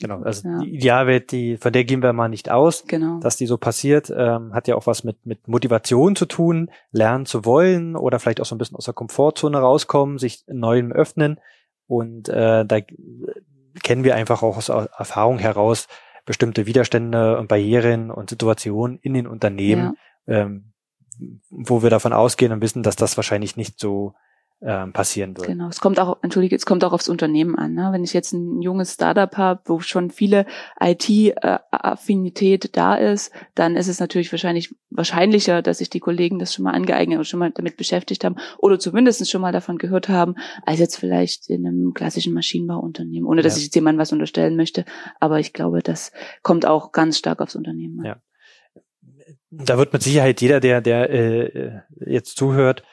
Genau, 0.00 0.20
also 0.22 0.48
ja. 0.48 0.58
die 0.58 0.74
Idealwelt, 0.74 1.30
die, 1.30 1.56
von 1.58 1.72
der 1.72 1.84
gehen 1.84 2.02
wir 2.02 2.12
mal 2.12 2.28
nicht 2.28 2.50
aus, 2.50 2.84
genau. 2.88 3.20
dass 3.20 3.36
die 3.36 3.46
so 3.46 3.56
passiert, 3.56 4.12
ähm, 4.14 4.52
hat 4.52 4.66
ja 4.66 4.74
auch 4.74 4.86
was 4.86 5.04
mit, 5.04 5.24
mit 5.24 5.46
Motivation 5.46 6.16
zu 6.16 6.26
tun, 6.26 6.70
lernen 6.90 7.24
zu 7.24 7.44
wollen 7.44 7.94
oder 7.94 8.18
vielleicht 8.18 8.40
auch 8.40 8.46
so 8.46 8.54
ein 8.56 8.58
bisschen 8.58 8.76
aus 8.76 8.86
der 8.86 8.94
Komfortzone 8.94 9.58
rauskommen, 9.58 10.18
sich 10.18 10.42
Neuem 10.48 10.90
öffnen. 10.90 11.38
Und 11.86 12.28
äh, 12.30 12.64
da 12.64 12.78
kennen 13.82 14.02
wir 14.02 14.16
einfach 14.16 14.42
auch 14.42 14.56
aus 14.56 14.70
Erfahrung 14.70 15.38
heraus, 15.38 15.86
bestimmte 16.24 16.66
Widerstände 16.66 17.38
und 17.38 17.48
Barrieren 17.48 18.10
und 18.10 18.30
Situationen 18.30 18.98
in 19.02 19.14
den 19.14 19.26
Unternehmen, 19.26 19.96
ja. 20.26 20.42
ähm, 20.42 20.72
wo 21.50 21.82
wir 21.82 21.90
davon 21.90 22.12
ausgehen 22.12 22.52
und 22.52 22.60
wissen, 22.62 22.82
dass 22.82 22.96
das 22.96 23.16
wahrscheinlich 23.16 23.56
nicht 23.56 23.78
so 23.78 24.14
ähm, 24.64 24.92
passieren 24.92 25.36
wird. 25.36 25.48
Genau, 25.48 25.68
es 25.68 25.80
kommt 25.80 25.98
auch, 25.98 26.18
entschuldige, 26.22 26.54
es 26.54 26.66
kommt 26.66 26.84
auch 26.84 26.92
aufs 26.92 27.08
Unternehmen 27.08 27.56
an. 27.56 27.74
Ne? 27.74 27.88
Wenn 27.90 28.04
ich 28.04 28.12
jetzt 28.12 28.32
ein 28.32 28.62
junges 28.62 28.94
Startup 28.94 29.36
habe, 29.36 29.60
wo 29.64 29.80
schon 29.80 30.10
viele 30.10 30.46
IT-Affinität 30.80 32.76
da 32.76 32.94
ist, 32.94 33.32
dann 33.54 33.76
ist 33.76 33.88
es 33.88 33.98
natürlich 33.98 34.30
wahrscheinlich 34.32 34.74
wahrscheinlicher, 34.90 35.62
dass 35.62 35.78
sich 35.78 35.90
die 35.90 36.00
Kollegen 36.00 36.38
das 36.38 36.54
schon 36.54 36.62
mal 36.64 36.74
angeeignet 36.74 37.18
und 37.18 37.24
schon 37.24 37.40
mal 37.40 37.50
damit 37.50 37.76
beschäftigt 37.76 38.24
haben 38.24 38.36
oder 38.58 38.78
zumindest 38.78 39.28
schon 39.28 39.40
mal 39.40 39.52
davon 39.52 39.78
gehört 39.78 40.08
haben, 40.08 40.36
als 40.64 40.78
jetzt 40.78 40.96
vielleicht 40.96 41.50
in 41.50 41.66
einem 41.66 41.92
klassischen 41.92 42.32
Maschinenbauunternehmen, 42.32 43.28
ohne 43.28 43.42
dass 43.42 43.54
ja. 43.54 43.58
ich 43.58 43.64
jetzt 43.64 43.74
jemandem 43.74 44.00
was 44.00 44.12
unterstellen 44.12 44.56
möchte. 44.56 44.84
Aber 45.18 45.40
ich 45.40 45.52
glaube, 45.52 45.82
das 45.82 46.12
kommt 46.42 46.66
auch 46.66 46.92
ganz 46.92 47.18
stark 47.18 47.40
aufs 47.40 47.56
Unternehmen 47.56 48.00
an. 48.00 48.06
Ja. 48.06 48.16
Da 49.50 49.76
wird 49.76 49.92
mit 49.92 50.02
Sicherheit 50.02 50.40
jeder, 50.40 50.60
der, 50.60 50.80
der 50.80 51.10
äh, 51.10 51.80
jetzt 52.06 52.36
zuhört, 52.36 52.84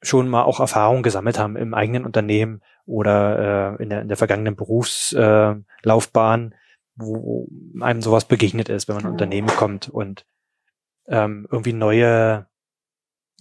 schon 0.00 0.28
mal 0.28 0.42
auch 0.42 0.60
Erfahrung 0.60 1.02
gesammelt 1.02 1.38
haben 1.38 1.56
im 1.56 1.74
eigenen 1.74 2.04
Unternehmen 2.04 2.62
oder 2.86 3.78
äh, 3.78 3.82
in, 3.82 3.90
der, 3.90 4.02
in 4.02 4.08
der 4.08 4.16
vergangenen 4.16 4.56
Berufslaufbahn, 4.56 6.52
äh, 6.52 6.56
wo 6.96 7.48
einem 7.80 8.02
sowas 8.02 8.26
begegnet 8.26 8.68
ist, 8.68 8.88
wenn 8.88 8.96
man 8.96 9.02
in 9.04 9.08
ein 9.08 9.12
Unternehmen 9.12 9.48
kommt 9.48 9.88
und 9.88 10.26
ähm, 11.08 11.46
irgendwie 11.50 11.72
neue 11.72 12.46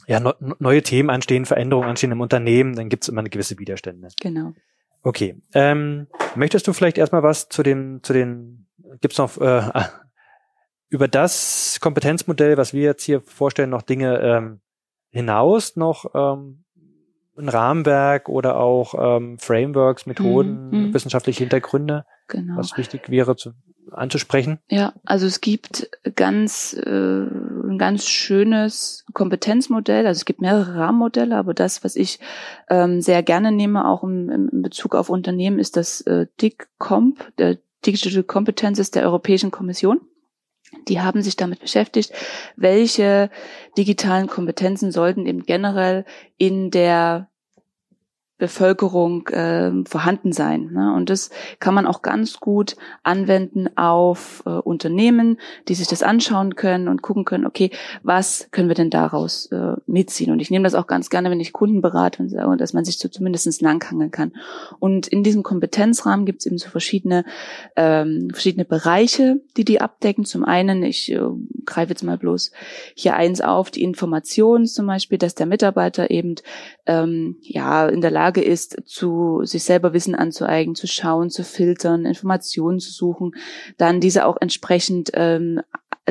ja, 0.08 0.20
no, 0.20 0.34
neue 0.60 0.82
Themen 0.82 1.10
anstehen, 1.10 1.46
Veränderungen 1.46 1.90
anstehen 1.90 2.12
im 2.12 2.22
Unternehmen, 2.22 2.76
dann 2.76 2.90
gibt 2.90 3.04
es 3.04 3.10
immer 3.10 3.20
eine 3.20 3.30
gewisse 3.30 3.60
Widerstände. 3.60 4.10
Genau. 4.20 4.54
Okay. 5.04 5.42
Ähm, 5.54 6.08
möchtest 6.36 6.68
du 6.68 6.74
vielleicht 6.74 6.98
erstmal 6.98 7.24
was 7.24 7.50
zu 7.50 7.64
den, 7.64 8.02
zu 8.04 8.14
den, 8.14 8.68
gibt's 9.00 9.18
noch 9.18 9.38
äh, 9.40 9.70
über 10.90 11.08
das 11.08 11.80
Kompetenzmodell, 11.82 12.58
was 12.58 12.74
wir 12.74 12.84
jetzt 12.84 13.04
hier 13.04 13.22
vorstellen, 13.22 13.70
noch 13.70 13.82
Dinge 13.82 14.20
ähm, 14.20 14.61
hinaus 15.12 15.75
noch 15.75 16.06
ähm, 16.15 16.63
ein 17.38 17.50
Rahmenwerk 17.50 18.30
oder 18.30 18.58
auch 18.58 18.94
ähm, 18.98 19.38
Frameworks, 19.38 20.06
Methoden, 20.06 20.70
mhm. 20.70 20.88
mhm. 20.88 20.94
wissenschaftliche 20.94 21.39
Hintergründe, 21.39 22.06
genau. 22.27 22.58
was 22.58 22.77
wichtig 22.77 23.10
wäre 23.10 23.36
zu, 23.36 23.51
anzusprechen? 23.91 24.60
Ja, 24.70 24.94
also 25.06 25.25
es 25.25 25.41
gibt 25.41 25.89
ganz 26.15 26.74
äh, 26.74 26.89
ein 26.89 27.77
ganz 27.77 28.06
schönes 28.06 29.06
Kompetenzmodell. 29.13 30.06
Also 30.06 30.20
es 30.20 30.25
gibt 30.25 30.41
mehrere 30.41 30.75
Rahmenmodelle, 30.75 31.36
aber 31.36 31.53
das, 31.53 31.84
was 31.84 31.96
ich 31.96 32.20
ähm, 32.70 33.01
sehr 33.01 33.24
gerne 33.24 33.51
nehme, 33.51 33.88
auch 33.88 34.03
im, 34.03 34.30
im 34.30 34.62
Bezug 34.62 34.96
auf 34.96 35.10
Unternehmen, 35.10 35.60
ist 35.60 35.77
das 35.77 36.01
äh, 36.01 36.27
DICCOMP, 36.41 37.38
der 37.38 37.58
Digital 37.86 38.24
Competences 38.24 38.91
der 38.91 39.03
Europäischen 39.03 39.51
Kommission. 39.51 40.01
Die 40.88 41.01
haben 41.01 41.22
sich 41.22 41.36
damit 41.36 41.60
beschäftigt, 41.60 42.13
welche 42.56 43.30
digitalen 43.78 44.28
Kompetenzen 44.28 44.92
sollten 44.92 45.25
eben 45.25 45.44
generell 45.44 46.06
in 46.38 46.72
der 46.72 47.31
Bevölkerung 48.42 49.28
äh, 49.28 49.72
vorhanden 49.86 50.32
sein. 50.32 50.72
Ne? 50.74 50.96
Und 50.96 51.12
das 51.12 51.30
kann 51.60 51.76
man 51.76 51.86
auch 51.86 52.02
ganz 52.02 52.40
gut 52.40 52.76
anwenden 53.04 53.70
auf 53.78 54.42
äh, 54.48 54.50
Unternehmen, 54.50 55.38
die 55.68 55.76
sich 55.76 55.86
das 55.86 56.02
anschauen 56.02 56.56
können 56.56 56.88
und 56.88 57.04
gucken 57.04 57.24
können, 57.24 57.46
okay, 57.46 57.70
was 58.02 58.48
können 58.50 58.68
wir 58.68 58.74
denn 58.74 58.90
daraus 58.90 59.46
äh, 59.52 59.74
mitziehen? 59.86 60.32
Und 60.32 60.40
ich 60.40 60.50
nehme 60.50 60.64
das 60.64 60.74
auch 60.74 60.88
ganz 60.88 61.12
gerne, 61.12 61.30
wenn 61.30 61.40
ich 61.40 61.54
Kunden 61.54 61.84
berate 61.84 62.24
und 62.24 62.30
sage, 62.30 62.58
dass 62.58 62.74
man 62.74 62.84
sich 62.84 62.98
so 62.98 63.10
zumindest 63.10 63.62
langhangeln 63.62 64.10
kann. 64.10 64.34
Und 64.80 65.08
in 65.08 65.22
diesem 65.22 65.44
Kompetenzrahmen 65.44 66.26
gibt 66.26 66.40
es 66.40 66.48
eben 66.48 66.58
so 66.58 66.70
verschiedene, 66.70 67.26
ähm, 67.76 68.30
verschiedene 68.32 68.66
Bereiche, 68.66 69.40
die 69.56 69.66
die 69.66 69.82
abdecken. 69.82 70.26
Zum 70.26 70.46
einen, 70.46 70.82
ich 70.82 71.12
äh, 71.12 71.20
greife 71.68 71.92
jetzt 71.92 72.04
mal 72.04 72.18
bloß 72.18 72.52
hier 72.96 73.16
eins 73.16 73.40
auf, 73.40 73.70
die 73.70 73.84
Information 73.84 74.66
zum 74.66 74.88
Beispiel, 74.88 75.20
dass 75.20 75.36
der 75.36 75.46
Mitarbeiter 75.46 76.10
eben 76.10 76.38
ähm, 76.88 77.36
ja 77.44 77.88
in 77.88 78.02
der 78.02 78.10
Lage 78.10 78.31
Lage 78.32 78.42
ist, 78.42 78.78
zu 78.86 79.42
sich 79.44 79.64
selber 79.64 79.92
Wissen 79.92 80.16
anzueignen, 80.16 80.76
zu 80.76 80.88
schauen, 80.88 81.30
zu 81.30 81.44
filtern, 81.44 82.06
Informationen 82.06 82.80
zu 82.80 82.92
suchen, 82.92 83.36
dann 83.78 84.00
diese 84.00 84.26
auch 84.26 84.38
entsprechend 84.40 85.12
ähm, 85.16 85.60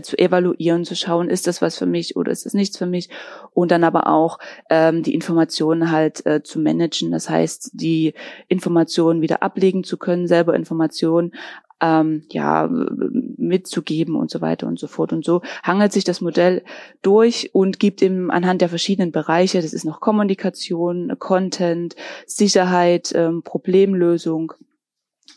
zu 0.02 0.18
evaluieren, 0.18 0.84
zu 0.84 0.94
schauen, 0.94 1.30
ist 1.30 1.46
das 1.46 1.62
was 1.62 1.78
für 1.78 1.86
mich 1.86 2.16
oder 2.16 2.30
ist 2.30 2.44
das 2.44 2.52
nichts 2.52 2.76
für 2.76 2.86
mich? 2.86 3.08
Und 3.54 3.70
dann 3.70 3.84
aber 3.84 4.06
auch 4.06 4.38
ähm, 4.68 5.02
die 5.02 5.14
Informationen 5.14 5.90
halt 5.90 6.24
äh, 6.26 6.42
zu 6.42 6.60
managen, 6.60 7.10
das 7.10 7.30
heißt 7.30 7.70
die 7.72 8.12
Informationen 8.48 9.22
wieder 9.22 9.42
ablegen 9.42 9.82
zu 9.82 9.96
können, 9.96 10.28
selber 10.28 10.54
Informationen 10.54 11.32
ähm, 11.80 12.24
ja 12.30 12.68
mitzugeben 12.70 14.14
und 14.14 14.30
so 14.30 14.40
weiter 14.40 14.66
und 14.66 14.78
so 14.78 14.86
fort. 14.86 15.12
Und 15.12 15.24
so 15.24 15.42
hangelt 15.62 15.92
sich 15.92 16.04
das 16.04 16.20
Modell 16.20 16.62
durch 17.02 17.50
und 17.52 17.78
gibt 17.78 18.02
ihm 18.02 18.30
anhand 18.30 18.60
der 18.60 18.68
verschiedenen 18.68 19.12
Bereiche, 19.12 19.60
das 19.60 19.72
ist 19.72 19.84
noch 19.84 20.00
Kommunikation, 20.00 21.16
Content, 21.18 21.96
Sicherheit, 22.26 23.12
ähm, 23.14 23.42
Problemlösung, 23.42 24.52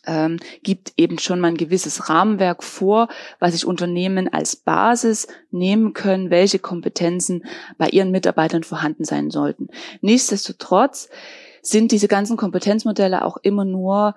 ähm, 0.06 0.38
gibt 0.64 0.94
eben 0.98 1.20
schon 1.20 1.40
mal 1.40 1.50
ein 1.50 1.58
gewisses 1.58 2.10
Rahmenwerk 2.10 2.64
vor, 2.64 3.08
was 3.40 3.54
sich 3.54 3.66
Unternehmen 3.66 4.32
als 4.32 4.56
Basis 4.56 5.28
nehmen 5.52 5.94
können, 5.94 6.30
welche 6.30 6.60
Kompetenzen 6.60 7.46
bei 7.78 7.90
ihren 7.90 8.12
Mitarbeitern 8.12 8.64
vorhanden 8.64 9.06
sein 9.06 9.30
sollten. 9.30 9.68
Nichtsdestotrotz 10.02 11.10
sind 11.62 11.94
diese 11.94 12.10
ganzen 12.10 12.36
Kompetenzmodelle 12.36 13.24
auch 13.24 13.38
immer 13.38 13.64
nur 13.64 14.16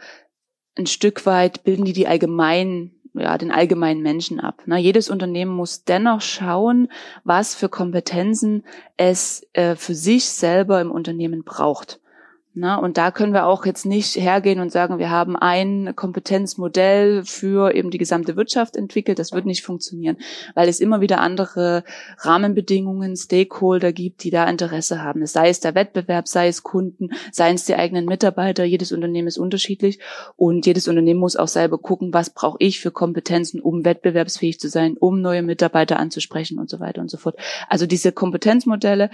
ein 0.78 0.86
Stück 0.86 1.26
weit 1.26 1.64
bilden 1.64 1.84
die 1.84 1.92
die 1.92 2.06
allgemeinen 2.06 2.92
ja, 3.18 3.38
den 3.38 3.50
allgemeinen 3.50 4.02
Menschen 4.02 4.40
ab. 4.40 4.62
Ne? 4.66 4.76
Jedes 4.76 5.08
Unternehmen 5.08 5.52
muss 5.52 5.84
dennoch 5.84 6.20
schauen, 6.20 6.88
was 7.24 7.54
für 7.54 7.68
Kompetenzen 7.68 8.62
es 8.96 9.46
äh, 9.54 9.74
für 9.74 9.94
sich 9.94 10.28
selber 10.28 10.80
im 10.80 10.90
Unternehmen 10.90 11.42
braucht. 11.42 12.00
Na, 12.58 12.76
und 12.76 12.96
da 12.96 13.10
können 13.10 13.34
wir 13.34 13.44
auch 13.44 13.66
jetzt 13.66 13.84
nicht 13.84 14.16
hergehen 14.16 14.60
und 14.60 14.72
sagen, 14.72 14.98
wir 14.98 15.10
haben 15.10 15.36
ein 15.36 15.92
Kompetenzmodell 15.94 17.22
für 17.22 17.74
eben 17.74 17.90
die 17.90 17.98
gesamte 17.98 18.34
Wirtschaft 18.34 18.76
entwickelt. 18.76 19.18
Das 19.18 19.32
wird 19.32 19.44
nicht 19.44 19.62
funktionieren, 19.62 20.16
weil 20.54 20.66
es 20.66 20.80
immer 20.80 21.02
wieder 21.02 21.20
andere 21.20 21.84
Rahmenbedingungen, 22.16 23.14
Stakeholder 23.14 23.92
gibt, 23.92 24.24
die 24.24 24.30
da 24.30 24.48
Interesse 24.48 25.02
haben. 25.02 25.26
Sei 25.26 25.50
es 25.50 25.60
der 25.60 25.74
Wettbewerb, 25.74 26.28
sei 26.28 26.48
es 26.48 26.62
Kunden, 26.62 27.10
seien 27.30 27.56
es 27.56 27.66
die 27.66 27.74
eigenen 27.74 28.06
Mitarbeiter. 28.06 28.64
Jedes 28.64 28.90
Unternehmen 28.90 29.28
ist 29.28 29.36
unterschiedlich 29.36 29.98
und 30.36 30.64
jedes 30.64 30.88
Unternehmen 30.88 31.20
muss 31.20 31.36
auch 31.36 31.48
selber 31.48 31.76
gucken, 31.76 32.14
was 32.14 32.30
brauche 32.30 32.56
ich 32.60 32.80
für 32.80 32.90
Kompetenzen, 32.90 33.60
um 33.60 33.84
wettbewerbsfähig 33.84 34.58
zu 34.58 34.70
sein, 34.70 34.96
um 34.98 35.20
neue 35.20 35.42
Mitarbeiter 35.42 35.98
anzusprechen 35.98 36.58
und 36.58 36.70
so 36.70 36.80
weiter 36.80 37.02
und 37.02 37.10
so 37.10 37.18
fort. 37.18 37.36
Also 37.68 37.86
diese 37.86 38.12
Kompetenzmodelle, 38.12 39.10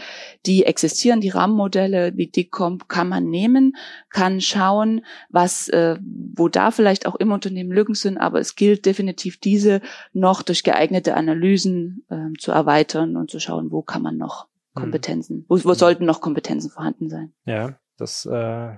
die 0.46 0.64
existieren, 0.64 1.20
die 1.20 1.30
Rahmenmodelle 1.30 2.12
wie 2.14 2.28
DICOM 2.28 2.86
kann 2.86 3.08
man 3.08 3.31
nehmen, 3.32 3.74
kann 4.10 4.40
schauen, 4.40 5.04
was, 5.28 5.68
äh, 5.68 5.98
wo 6.00 6.48
da 6.48 6.70
vielleicht 6.70 7.06
auch 7.06 7.16
im 7.16 7.32
Unternehmen 7.32 7.72
Lücken 7.72 7.94
sind, 7.94 8.18
aber 8.18 8.38
es 8.38 8.54
gilt 8.54 8.86
definitiv 8.86 9.40
diese 9.40 9.80
noch 10.12 10.42
durch 10.42 10.62
geeignete 10.62 11.14
Analysen 11.14 12.04
äh, 12.08 12.38
zu 12.38 12.52
erweitern 12.52 13.16
und 13.16 13.30
zu 13.30 13.40
schauen, 13.40 13.72
wo 13.72 13.82
kann 13.82 14.02
man 14.02 14.16
noch 14.16 14.46
hm. 14.74 14.82
Kompetenzen, 14.82 15.44
wo, 15.48 15.56
wo 15.56 15.70
hm. 15.70 15.74
sollten 15.74 16.04
noch 16.04 16.20
Kompetenzen 16.20 16.70
vorhanden 16.70 17.08
sein. 17.08 17.32
Ja, 17.44 17.78
das 17.96 18.24
äh, 18.26 18.76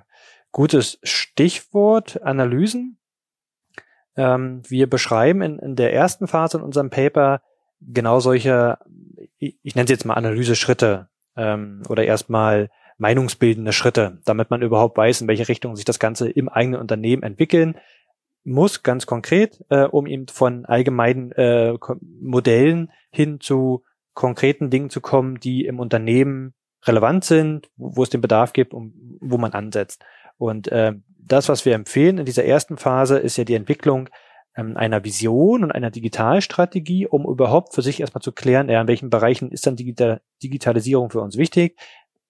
gutes 0.52 0.99
Stichwort 1.02 2.23
Analysen. 2.23 2.96
Ähm, 4.16 4.62
wir 4.68 4.88
beschreiben 4.88 5.42
in, 5.42 5.58
in 5.58 5.76
der 5.76 5.92
ersten 5.92 6.28
Phase 6.28 6.58
in 6.58 6.64
unserem 6.64 6.88
Paper 6.88 7.42
genau 7.80 8.20
solche, 8.20 8.78
ich, 9.38 9.58
ich 9.62 9.75
nenne 9.75 9.87
sie 9.87 9.92
jetzt 9.92 10.04
mal 10.04 10.14
Analyseschritte 10.14 11.08
ähm, 11.37 11.82
oder 11.88 12.04
erstmal 12.04 12.70
meinungsbildende 12.98 13.72
Schritte, 13.72 14.20
damit 14.24 14.50
man 14.50 14.62
überhaupt 14.62 14.96
weiß, 14.96 15.22
in 15.22 15.28
welche 15.28 15.48
Richtung 15.48 15.76
sich 15.76 15.84
das 15.84 15.98
Ganze 15.98 16.28
im 16.28 16.48
eigenen 16.48 16.80
Unternehmen 16.80 17.22
entwickeln 17.22 17.76
muss, 18.44 18.82
ganz 18.82 19.06
konkret, 19.06 19.64
äh, 19.70 19.84
um 19.84 20.06
eben 20.06 20.28
von 20.28 20.66
allgemeinen 20.66 21.32
äh, 21.32 21.74
Modellen 22.20 22.92
hin 23.10 23.40
zu 23.40 23.82
konkreten 24.12 24.70
Dingen 24.70 24.90
zu 24.90 25.00
kommen, 25.00 25.40
die 25.40 25.64
im 25.64 25.80
Unternehmen 25.80 26.54
relevant 26.84 27.24
sind, 27.24 27.70
wo, 27.76 28.02
es 28.02 28.10
den 28.10 28.20
Bedarf 28.20 28.52
gibt 28.52 28.74
und 28.74 29.18
wo 29.20 29.38
man 29.38 29.52
ansetzt. 29.52 30.04
Und 30.36 30.68
äh, 30.68 30.92
das, 31.18 31.48
was 31.48 31.64
wir 31.64 31.74
empfehlen 31.74 32.18
in 32.18 32.26
dieser 32.26 32.44
ersten 32.44 32.76
Phase, 32.76 33.18
ist 33.18 33.38
ja 33.38 33.44
die 33.44 33.54
Entwicklung 33.54 34.10
ähm, 34.56 34.76
einer 34.76 35.04
Vision 35.04 35.64
und 35.64 35.72
einer 35.72 35.90
Digitalstrategie, 35.90 37.06
um 37.06 37.24
überhaupt 37.26 37.74
für 37.74 37.82
sich 37.82 38.00
erstmal 38.00 38.22
zu 38.22 38.32
klären, 38.32 38.68
ja, 38.68 38.80
in 38.80 38.88
welchen 38.88 39.10
Bereichen 39.10 39.50
ist 39.50 39.66
dann 39.66 39.76
Digital 39.76 40.20
Digitalisierung 40.42 41.10
für 41.10 41.22
uns 41.22 41.38
wichtig, 41.38 41.78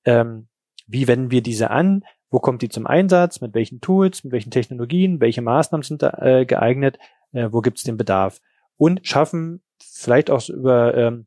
ähm, 0.05 0.49
wie 0.87 1.09
wenden 1.09 1.31
wir 1.31 1.43
diese 1.43 1.71
an? 1.71 2.05
Wo 2.31 2.41
kommt 2.41 2.63
die 2.63 2.69
zum 2.69 2.87
Einsatz? 2.87 3.41
Mit 3.41 3.55
welchen 3.55 3.81
Tools? 3.81 4.25
Mit 4.25 4.33
welchen 4.33 4.51
Technologien? 4.51 5.21
Welche 5.21 5.43
Maßnahmen 5.43 5.83
sind 5.83 6.03
da, 6.03 6.19
äh, 6.21 6.47
geeignet? 6.47 6.99
Äh, 7.33 7.49
wo 7.53 7.61
gibt 7.61 7.79
es 7.79 7.85
den 7.85 7.97
Bedarf? 7.97 8.41
Und 8.77 9.07
schaffen 9.07 9.63
vielleicht 9.81 10.31
auch 10.31 10.49
über 10.49 10.95
ähm, 10.95 11.27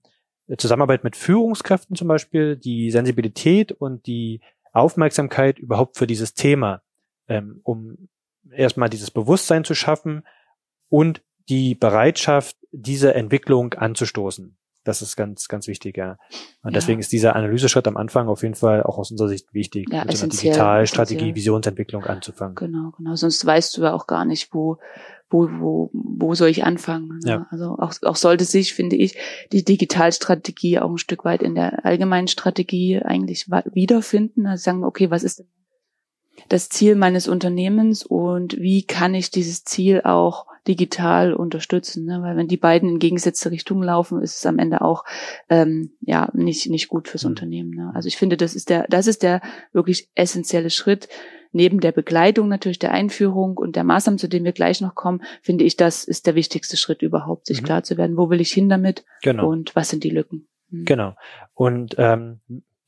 Zusammenarbeit 0.58 1.04
mit 1.04 1.16
Führungskräften 1.16 1.96
zum 1.96 2.08
Beispiel 2.08 2.56
die 2.56 2.92
Sensibilität 2.92 3.72
und 3.72 4.06
die 4.08 4.42
Aufmerksamkeit 4.72 5.60
überhaupt 5.60 5.98
für 5.98 6.08
dieses 6.08 6.34
Thema, 6.34 6.82
ähm, 7.28 7.60
um 7.64 8.10
erstmal 8.52 8.90
dieses 8.90 9.12
Bewusstsein 9.12 9.64
zu 9.64 9.76
schaffen 9.76 10.24
und 10.90 11.22
die 11.50 11.76
Bereitschaft, 11.76 12.58
diese 12.72 13.14
Entwicklung 13.14 13.74
anzustoßen. 13.74 14.58
Das 14.88 15.01
ist 15.01 15.17
ganz, 15.17 15.50
ganz 15.50 15.67
wichtig, 15.67 15.98
ja. 15.98 16.17
Und 16.63 16.72
ja. 16.72 16.75
deswegen 16.75 17.01
ist 17.01 17.12
dieser 17.12 17.36
Analyseschritt 17.36 17.88
am 17.89 17.98
Anfang 17.98 18.29
auf 18.29 18.41
jeden 18.41 18.56
Fall 18.56 18.84
auch 18.84 18.98
aus 18.98 19.12
unserer 19.12 19.27
Sicht 19.27 19.53
wichtig, 19.53 19.88
ja, 19.91 20.06
mit 20.06 20.15
so 20.15 20.25
einer 20.25 20.34
Digitalstrategie, 20.34 21.36
Visionsentwicklung 21.36 22.06
anzufangen. 22.06 22.56
Genau, 22.56 22.91
genau. 22.98 23.15
Sonst 23.15 23.46
weißt 23.46 23.75
du 23.75 23.82
ja 23.82 23.94
auch 23.94 24.08
gar 24.08 24.24
nicht, 24.24 24.53
wo, 24.53 24.77
wo, 25.29 25.50
wo, 25.60 25.89
wo 25.91 26.36
soll 26.36 26.48
ich 26.48 26.63
anfangen. 26.63 27.20
Ne? 27.24 27.29
Ja. 27.29 27.48
Also 27.51 27.75
auch, 27.77 27.94
auch 28.03 28.15
sollte 28.15 28.46
sich, 28.46 28.74
finde 28.74 28.96
ich, 28.96 29.17
die 29.51 29.65
Digitalstrategie 29.65 30.79
auch 30.79 30.91
ein 30.91 30.98
Stück 30.98 31.25
weit 31.25 31.44
in 31.44 31.56
der 31.56 31.84
allgemeinen 31.84 32.29
Strategie 32.29 33.01
eigentlich 33.01 33.50
wiederfinden. 33.50 34.46
Also 34.46 34.63
sagen, 34.63 34.86
okay, 34.86 35.12
was 35.12 35.24
ist 35.24 35.39
denn 35.39 35.48
das 36.50 36.70
Ziel 36.70 36.96
meines 36.96 37.27
Unternehmens 37.27 38.03
und 38.03 38.58
wie 38.58 38.84
kann 38.84 39.13
ich 39.13 39.32
dieses 39.32 39.63
Ziel 39.63 40.01
auch 40.03 40.46
digital 40.67 41.34
unterstützen, 41.34 42.06
ne? 42.06 42.22
weil 42.22 42.36
wenn 42.36 42.48
die 42.48 42.58
beiden 42.58 42.89
in 42.89 43.00
gegensätzliche 43.00 43.51
Richtungen 43.51 43.84
laufen, 43.84 44.22
ist 44.22 44.38
es 44.38 44.46
am 44.46 44.60
Ende 44.60 44.82
auch 44.82 45.06
ähm, 45.50 45.91
ja 46.01 46.29
nicht 46.34 46.70
nicht 46.70 46.89
gut 46.89 47.08
fürs 47.08 47.24
mhm. 47.24 47.32
Unternehmen. 47.32 47.70
Ne? 47.72 47.91
Also 47.94 48.08
ich 48.08 48.17
finde, 48.17 48.38
das 48.38 48.53
ist 48.53 48.70
der 48.70 48.86
das 48.89 49.08
ist 49.08 49.24
der 49.24 49.41
wirklich 49.72 50.10
essentielle 50.15 50.70
Schritt 50.70 51.08
neben 51.51 51.79
der 51.79 51.91
Begleitung 51.91 52.50
natürlich 52.50 52.79
der 52.79 52.91
Einführung 52.91 53.58
und 53.58 53.75
der 53.75 53.84
Maßnahmen, 53.84 54.17
zu 54.17 54.27
denen 54.27 54.46
wir 54.46 54.51
gleich 54.51 54.82
noch 54.82 54.96
kommen, 54.96 55.24
finde 55.41 55.63
ich, 55.63 55.77
das 55.77 56.03
ist 56.03 56.27
der 56.27 56.36
wichtigste 56.36 56.77
Schritt 56.77 57.01
überhaupt, 57.01 57.47
sich 57.47 57.62
mhm. 57.62 57.65
klar 57.65 57.84
zu 57.84 57.97
werden, 57.97 58.17
wo 58.17 58.30
will 58.30 58.41
ich 58.41 58.52
hin 58.52 58.69
damit 58.69 59.06
genau. 59.21 59.47
und 59.50 59.76
was 59.76 59.89
sind 59.89 60.04
die 60.04 60.10
Lücken. 60.10 60.47
Mhm. 60.69 60.86
Genau. 60.86 61.15
Und 61.54 61.95
ähm, 61.97 62.41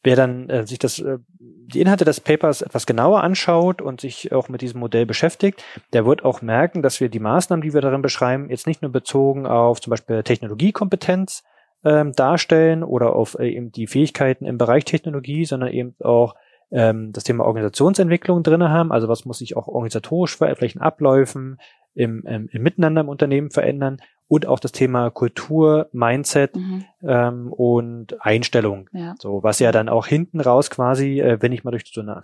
wer 0.04 0.16
dann 0.16 0.50
äh, 0.50 0.66
sich 0.66 0.80
das, 0.80 1.00
äh, 1.00 1.18
die 1.40 1.82
Inhalte 1.82 2.06
des 2.06 2.20
Papers 2.20 2.62
etwas 2.62 2.86
genauer 2.86 3.24
anschaut 3.24 3.82
und 3.82 4.02
sich 4.02 4.32
auch 4.32 4.50
mit 4.50 4.62
diesem 4.62 4.80
Modell 4.80 5.06
beschäftigt, 5.06 5.64
der 5.94 6.06
wird 6.06 6.24
auch 6.24 6.42
merken, 6.42 6.82
dass 6.82 7.00
wir 7.00 7.10
die 7.10 7.20
Maßnahmen, 7.20 7.62
die 7.62 7.74
wir 7.74 7.82
darin 7.82 8.02
beschreiben, 8.02 8.50
jetzt 8.50 8.68
nicht 8.68 8.82
nur 8.82 8.92
bezogen 8.92 9.46
auf 9.46 9.82
zum 9.82 9.92
Beispiel 9.92 10.24
Technologiekompetenz 10.24 11.44
ähm, 11.84 12.14
darstellen 12.14 12.84
oder 12.84 13.16
auf 13.16 13.38
äh, 13.40 13.50
eben 13.50 13.72
die 13.72 13.88
Fähigkeiten 13.88 14.46
im 14.46 14.58
Bereich 14.58 14.86
Technologie, 14.86 15.46
sondern 15.46 15.72
eben 15.72 15.96
auch 16.00 16.36
ähm, 16.72 17.12
das 17.12 17.24
Thema 17.24 17.46
Organisationsentwicklung 17.46 18.44
drinne 18.44 18.70
haben. 18.70 18.92
Also 18.92 19.08
was 19.08 19.26
muss 19.26 19.40
sich 19.40 19.56
auch 19.56 19.68
organisatorisch 19.68 20.38
vielleicht 20.38 20.76
in 20.76 20.82
Abläufen, 20.82 21.60
im, 21.94 22.24
im, 22.26 22.50
im 22.52 22.64
Miteinander 22.64 23.02
im 23.02 23.10
Unternehmen 23.10 23.52
verändern 23.52 24.00
und 24.30 24.46
auch 24.46 24.60
das 24.60 24.72
Thema 24.72 25.10
Kultur, 25.10 25.90
Mindset 25.92 26.56
mhm. 26.56 26.86
ähm, 27.02 27.52
und 27.52 28.24
Einstellung. 28.24 28.88
Ja. 28.94 29.16
So, 29.20 29.42
was 29.42 29.60
ja 29.60 29.72
dann 29.72 29.90
auch 29.90 30.06
hinten 30.06 30.40
raus 30.40 30.70
quasi, 30.70 31.20
äh, 31.20 31.42
wenn 31.42 31.52
ich 31.52 31.64
mal 31.64 31.72
durch 31.72 31.92
so 31.92 32.02
eine 32.02 32.24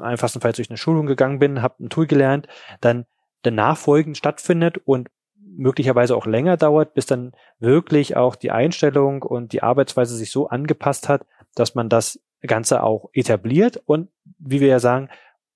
einfachstenfalls 0.00 0.56
durch 0.56 0.70
eine 0.70 0.78
Schulung 0.78 1.06
gegangen 1.06 1.40
bin, 1.40 1.60
habe 1.60 1.84
ein 1.84 1.90
Tool 1.90 2.06
gelernt, 2.06 2.46
dann 2.80 3.04
der 3.44 3.50
Nachfolgen 3.50 4.14
stattfindet 4.14 4.78
und 4.84 5.08
möglicherweise 5.34 6.16
auch 6.16 6.24
länger 6.24 6.56
dauert, 6.56 6.94
bis 6.94 7.06
dann 7.06 7.32
wirklich 7.58 8.16
auch 8.16 8.36
die 8.36 8.52
Einstellung 8.52 9.22
und 9.22 9.52
die 9.52 9.64
Arbeitsweise 9.64 10.14
sich 10.14 10.30
so 10.30 10.48
angepasst 10.48 11.08
hat, 11.08 11.26
dass 11.56 11.74
man 11.74 11.88
das 11.88 12.20
Ganze 12.46 12.84
auch 12.84 13.10
etabliert 13.12 13.82
und, 13.86 14.08
wie 14.38 14.60
wir 14.60 14.68
ja 14.68 14.78
sagen, 14.78 15.08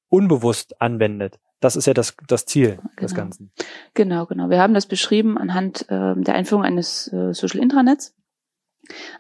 unbewusst 0.09 0.81
anwendet. 0.83 1.39
Das 1.61 1.77
ist 1.77 1.87
ja 1.87 1.95
das, 1.95 2.17
das 2.27 2.47
Ziel 2.47 2.77
genau. 2.77 2.91
des 3.01 3.15
Ganzen. 3.15 3.51
Genau, 3.95 4.27
genau. 4.27 4.51
Wir 4.51 4.61
haben 4.61 4.75
das 4.75 4.87
beschrieben 4.87 5.39
anhand 5.39 5.89
äh, 5.89 6.15
der 6.17 6.35
Einführung 6.35 6.65
eines 6.65 7.13
äh, 7.13 7.33
Social 7.33 7.61
Intranets. 7.61 8.15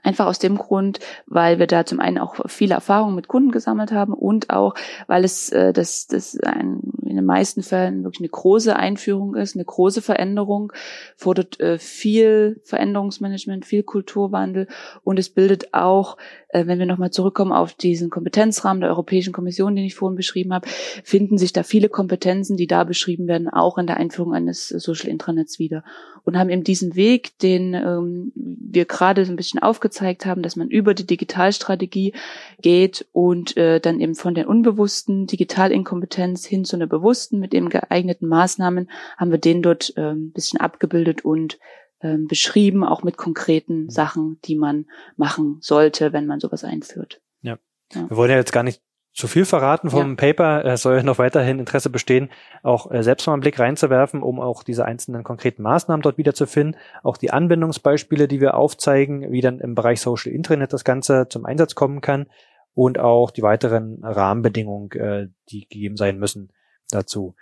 Einfach 0.02 0.26
aus 0.26 0.38
dem 0.38 0.56
Grund, 0.56 1.00
weil 1.26 1.58
wir 1.58 1.66
da 1.66 1.86
zum 1.86 2.00
einen 2.00 2.18
auch 2.18 2.36
viele 2.46 2.74
Erfahrungen 2.74 3.14
mit 3.14 3.28
Kunden 3.28 3.50
gesammelt 3.50 3.92
haben 3.92 4.12
und 4.12 4.50
auch, 4.50 4.74
weil 5.06 5.24
es 5.24 5.50
äh, 5.50 5.72
das, 5.72 6.06
das 6.06 6.38
ein, 6.40 6.80
in 7.02 7.16
den 7.16 7.24
meisten 7.24 7.62
Fällen 7.62 8.04
wirklich 8.04 8.20
eine 8.20 8.28
große 8.28 8.76
Einführung 8.76 9.34
ist, 9.34 9.56
eine 9.56 9.64
große 9.64 10.02
Veränderung, 10.02 10.72
fordert 11.16 11.60
äh, 11.60 11.78
viel 11.78 12.60
Veränderungsmanagement, 12.64 13.64
viel 13.64 13.82
Kulturwandel 13.82 14.68
und 15.02 15.18
es 15.18 15.30
bildet 15.30 15.72
auch, 15.72 16.16
äh, 16.48 16.66
wenn 16.66 16.78
wir 16.78 16.86
nochmal 16.86 17.10
zurückkommen 17.10 17.52
auf 17.52 17.74
diesen 17.74 18.10
Kompetenzrahmen 18.10 18.80
der 18.80 18.90
Europäischen 18.90 19.32
Kommission, 19.32 19.76
den 19.76 19.84
ich 19.84 19.94
vorhin 19.94 20.16
beschrieben 20.16 20.52
habe, 20.52 20.68
finden 21.02 21.38
sich 21.38 21.52
da 21.52 21.62
viele 21.62 21.88
Kompetenzen, 21.88 22.56
die 22.56 22.66
da 22.66 22.84
beschrieben 22.84 23.26
werden, 23.26 23.48
auch 23.48 23.78
in 23.78 23.86
der 23.86 23.96
Einführung 23.96 24.34
eines 24.34 24.68
Social 24.68 25.08
Intranets 25.08 25.58
wieder 25.58 25.84
und 26.24 26.38
haben 26.38 26.50
eben 26.50 26.64
diesen 26.64 26.96
Weg, 26.96 27.38
den 27.38 27.74
ähm, 27.74 28.32
wir 28.34 28.86
gerade 28.86 29.24
so 29.24 29.32
ein 29.32 29.36
bisschen 29.36 29.53
aufgezeigt 29.58 30.26
haben, 30.26 30.42
dass 30.42 30.56
man 30.56 30.68
über 30.68 30.94
die 30.94 31.06
Digitalstrategie 31.06 32.14
geht 32.60 33.06
und 33.12 33.56
äh, 33.56 33.80
dann 33.80 34.00
eben 34.00 34.14
von 34.14 34.34
der 34.34 34.48
unbewussten 34.48 35.26
Digitalinkompetenz 35.26 36.46
hin 36.46 36.64
zu 36.64 36.76
einer 36.76 36.86
bewussten 36.86 37.38
mit 37.38 37.54
eben 37.54 37.68
geeigneten 37.68 38.28
Maßnahmen 38.28 38.90
haben 39.16 39.30
wir 39.30 39.38
den 39.38 39.62
dort 39.62 39.96
äh, 39.96 40.12
ein 40.12 40.32
bisschen 40.32 40.60
abgebildet 40.60 41.24
und 41.24 41.58
äh, 42.00 42.18
beschrieben, 42.18 42.84
auch 42.84 43.02
mit 43.02 43.16
konkreten 43.16 43.88
Sachen, 43.90 44.38
die 44.44 44.56
man 44.56 44.86
machen 45.16 45.58
sollte, 45.60 46.12
wenn 46.12 46.26
man 46.26 46.40
sowas 46.40 46.64
einführt. 46.64 47.20
Ja. 47.42 47.58
ja. 47.92 48.08
Wir 48.08 48.16
wollen 48.16 48.30
ja 48.30 48.36
jetzt 48.36 48.52
gar 48.52 48.62
nicht 48.62 48.82
zu 49.14 49.28
viel 49.28 49.44
verraten 49.44 49.90
vom 49.90 50.10
ja. 50.10 50.14
Paper. 50.16 50.64
Es 50.64 50.82
soll 50.82 51.02
noch 51.04 51.18
weiterhin 51.18 51.60
Interesse 51.60 51.88
bestehen, 51.88 52.30
auch 52.62 52.90
äh, 52.90 53.02
selbst 53.02 53.26
mal 53.26 53.34
einen 53.34 53.42
Blick 53.42 53.58
reinzuwerfen, 53.60 54.22
um 54.22 54.40
auch 54.40 54.64
diese 54.64 54.84
einzelnen 54.84 55.22
konkreten 55.22 55.62
Maßnahmen 55.62 56.02
dort 56.02 56.18
wiederzufinden. 56.18 56.76
Auch 57.04 57.16
die 57.16 57.30
Anwendungsbeispiele, 57.30 58.26
die 58.26 58.40
wir 58.40 58.54
aufzeigen, 58.54 59.30
wie 59.30 59.40
dann 59.40 59.60
im 59.60 59.76
Bereich 59.76 60.00
Social 60.00 60.32
Internet 60.32 60.72
das 60.72 60.82
Ganze 60.82 61.28
zum 61.28 61.46
Einsatz 61.46 61.76
kommen 61.76 62.00
kann 62.00 62.26
und 62.74 62.98
auch 62.98 63.30
die 63.30 63.42
weiteren 63.42 64.00
Rahmenbedingungen, 64.02 64.90
äh, 64.90 65.28
die 65.48 65.60
gegeben 65.68 65.96
sein 65.96 66.18
müssen 66.18 66.50
dazu. 66.90 67.36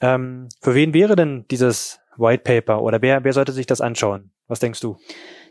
Ähm, 0.00 0.48
für 0.60 0.76
wen 0.76 0.94
wäre 0.94 1.16
denn 1.16 1.44
dieses 1.50 2.00
White 2.16 2.44
Paper 2.44 2.82
oder 2.82 3.02
wer, 3.02 3.24
wer 3.24 3.32
sollte 3.32 3.52
sich 3.52 3.66
das 3.66 3.80
anschauen? 3.80 4.30
Was 4.46 4.60
denkst 4.60 4.80
du? 4.80 4.96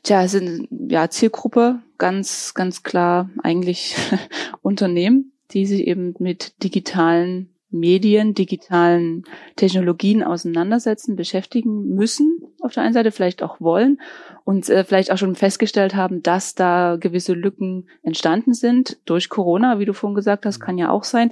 Tja, 0.03 0.23
es 0.23 0.31
sind 0.31 0.69
ja 0.71 1.09
Zielgruppe, 1.09 1.79
ganz, 1.97 2.53
ganz 2.53 2.83
klar 2.83 3.29
eigentlich 3.43 3.97
Unternehmen 4.61 5.33
die 5.51 5.65
sich 5.65 5.87
eben 5.87 6.15
mit 6.19 6.63
digitalen 6.63 7.49
Medien, 7.69 8.33
digitalen 8.33 9.23
Technologien 9.55 10.23
auseinandersetzen, 10.23 11.15
beschäftigen 11.15 11.95
müssen, 11.95 12.39
auf 12.61 12.73
der 12.73 12.83
einen 12.83 12.93
Seite 12.93 13.11
vielleicht 13.11 13.43
auch 13.43 13.59
wollen 13.59 13.99
und 14.45 14.69
äh, 14.69 14.83
vielleicht 14.85 15.11
auch 15.11 15.17
schon 15.17 15.35
festgestellt 15.35 15.95
haben, 15.95 16.23
dass 16.23 16.55
da 16.55 16.95
gewisse 16.97 17.33
Lücken 17.33 17.89
entstanden 18.03 18.53
sind 18.53 18.97
durch 19.05 19.27
Corona, 19.27 19.79
wie 19.79 19.85
du 19.85 19.93
vorhin 19.93 20.15
gesagt 20.15 20.45
hast, 20.45 20.59
kann 20.59 20.77
ja 20.77 20.89
auch 20.89 21.03
sein. 21.03 21.31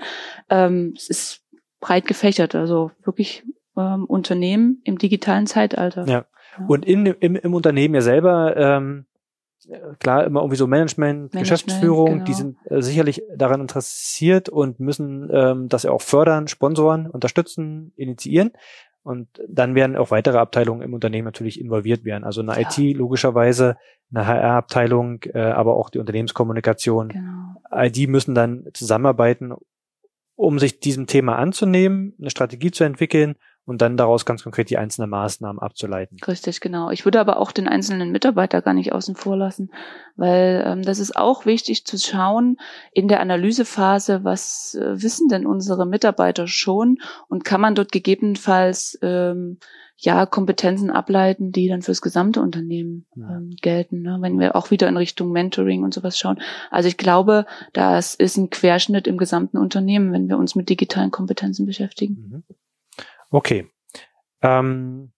Ähm, 0.50 0.94
es 0.98 1.10
ist 1.10 1.42
breit 1.80 2.06
gefächert, 2.06 2.54
also 2.54 2.92
wirklich 3.04 3.44
ähm, 3.78 4.06
Unternehmen 4.06 4.82
im 4.84 4.98
digitalen 4.98 5.48
Zeitalter. 5.48 6.06
Ja. 6.06 6.26
ja. 6.60 6.66
Und 6.68 6.86
in, 6.86 7.06
im, 7.06 7.36
im 7.36 7.54
Unternehmen 7.54 7.96
ja 7.96 8.02
selber 8.02 8.58
ähm, 8.58 9.06
klar 10.00 10.26
immer 10.26 10.42
irgendwie 10.42 10.58
so 10.58 10.68
Management, 10.68 11.34
Management 11.34 11.40
Geschäftsführung, 11.40 12.12
genau. 12.12 12.26
die 12.26 12.34
sind 12.34 12.58
äh, 12.66 12.82
sicherlich 12.82 13.24
daran 13.36 13.62
interessiert 13.62 14.50
und 14.50 14.80
müssen 14.80 15.30
ähm, 15.32 15.70
das 15.70 15.84
ja 15.84 15.92
auch 15.92 16.02
fördern, 16.02 16.48
sponsoren, 16.48 17.10
unterstützen, 17.10 17.92
initiieren. 17.96 18.52
Und 19.04 19.28
dann 19.48 19.76
werden 19.76 19.96
auch 19.98 20.10
weitere 20.10 20.40
Abteilungen 20.40 20.82
im 20.82 20.94
Unternehmen 20.94 21.26
natürlich 21.26 21.60
involviert 21.60 22.06
werden. 22.06 22.24
Also 22.24 22.42
eine 22.42 22.60
ja. 22.60 22.68
IT 22.68 22.98
logischerweise, 22.98 23.78
eine 24.12 24.26
HR-Abteilung, 24.26 25.22
äh, 25.34 25.40
aber 25.40 25.76
auch 25.78 25.92
die 25.92 26.00
Unternehmenskommunikation. 26.00 27.10
Genau. 27.10 27.56
All 27.70 27.92
die 27.92 28.08
müssen 28.08 28.34
dann 28.34 28.68
zusammenarbeiten, 28.74 29.54
um 30.36 30.58
sich 30.58 30.80
diesem 30.80 31.06
Thema 31.06 31.38
anzunehmen, 31.38 32.16
eine 32.20 32.32
Strategie 32.32 32.72
zu 32.72 32.84
entwickeln 32.84 33.36
und 33.66 33.82
dann 33.82 33.98
daraus 33.98 34.26
ganz 34.26 34.44
konkret 34.44 34.70
die 34.70 34.78
einzelnen 34.78 35.10
Maßnahmen 35.10 35.60
abzuleiten. 35.60 36.18
Richtig, 36.28 36.62
genau. 36.62 36.92
Ich 36.92 37.06
würde 37.06 37.20
aber 37.20 37.38
auch 37.38 37.52
den 37.52 37.68
einzelnen 37.68 38.12
Mitarbeiter 38.12 38.62
gar 38.62 38.74
nicht 38.74 38.94
außen 38.94 39.16
vor 39.16 39.36
lassen, 39.36 39.72
weil 40.16 40.64
ähm, 40.66 40.82
das 40.84 41.00
ist 41.00 41.16
auch 41.16 41.46
wichtig 41.46 41.86
zu 41.86 41.98
schauen 41.98 42.58
in 42.92 43.08
der 43.08 43.20
Analysephase, 43.20 44.24
was 44.24 44.76
äh, 44.76 45.02
wissen 45.02 45.28
denn 45.30 45.48
unsere 45.48 45.86
Mitarbeiter 45.86 46.48
schon 46.48 47.00
und 47.28 47.44
kann 47.44 47.62
man 47.62 47.76
dort 47.76 47.92
gegebenenfalls 47.92 49.00
ähm, 49.02 49.58
ja 49.98 50.26
Kompetenzen 50.26 50.92
ableiten, 50.92 51.52
die 51.52 51.68
dann 51.68 51.82
fürs 51.82 52.02
gesamte 52.02 52.42
Unternehmen 52.42 53.06
ähm, 53.16 53.56
gelten. 53.62 54.02
Ne? 54.02 54.18
Wenn 54.20 54.40
wir 54.40 54.56
auch 54.56 54.70
wieder 54.70 54.88
in 54.88 54.98
Richtung 54.98 55.32
Mentoring 55.32 55.84
und 55.84 55.94
sowas 55.94 56.20
schauen. 56.20 56.40
Also 56.70 56.88
ich 56.88 56.98
glaube, 56.98 57.46
das 57.74 58.14
ist 58.14 58.38
ein 58.38 58.50
Querschnitt 58.50 59.08
im 59.08 59.18
gesamten 59.18 59.58
Unternehmen, 59.58 60.12
wenn 60.12 60.28
wir 60.28 60.38
uns 60.38 60.54
mit 60.54 60.70
digitalen 60.70 61.12
Kompetenzen 61.12 61.66
beschäftigen. 61.66 62.44
Mhm. 62.48 62.56
Okay. 63.30 63.70
Ähm, 64.42 65.12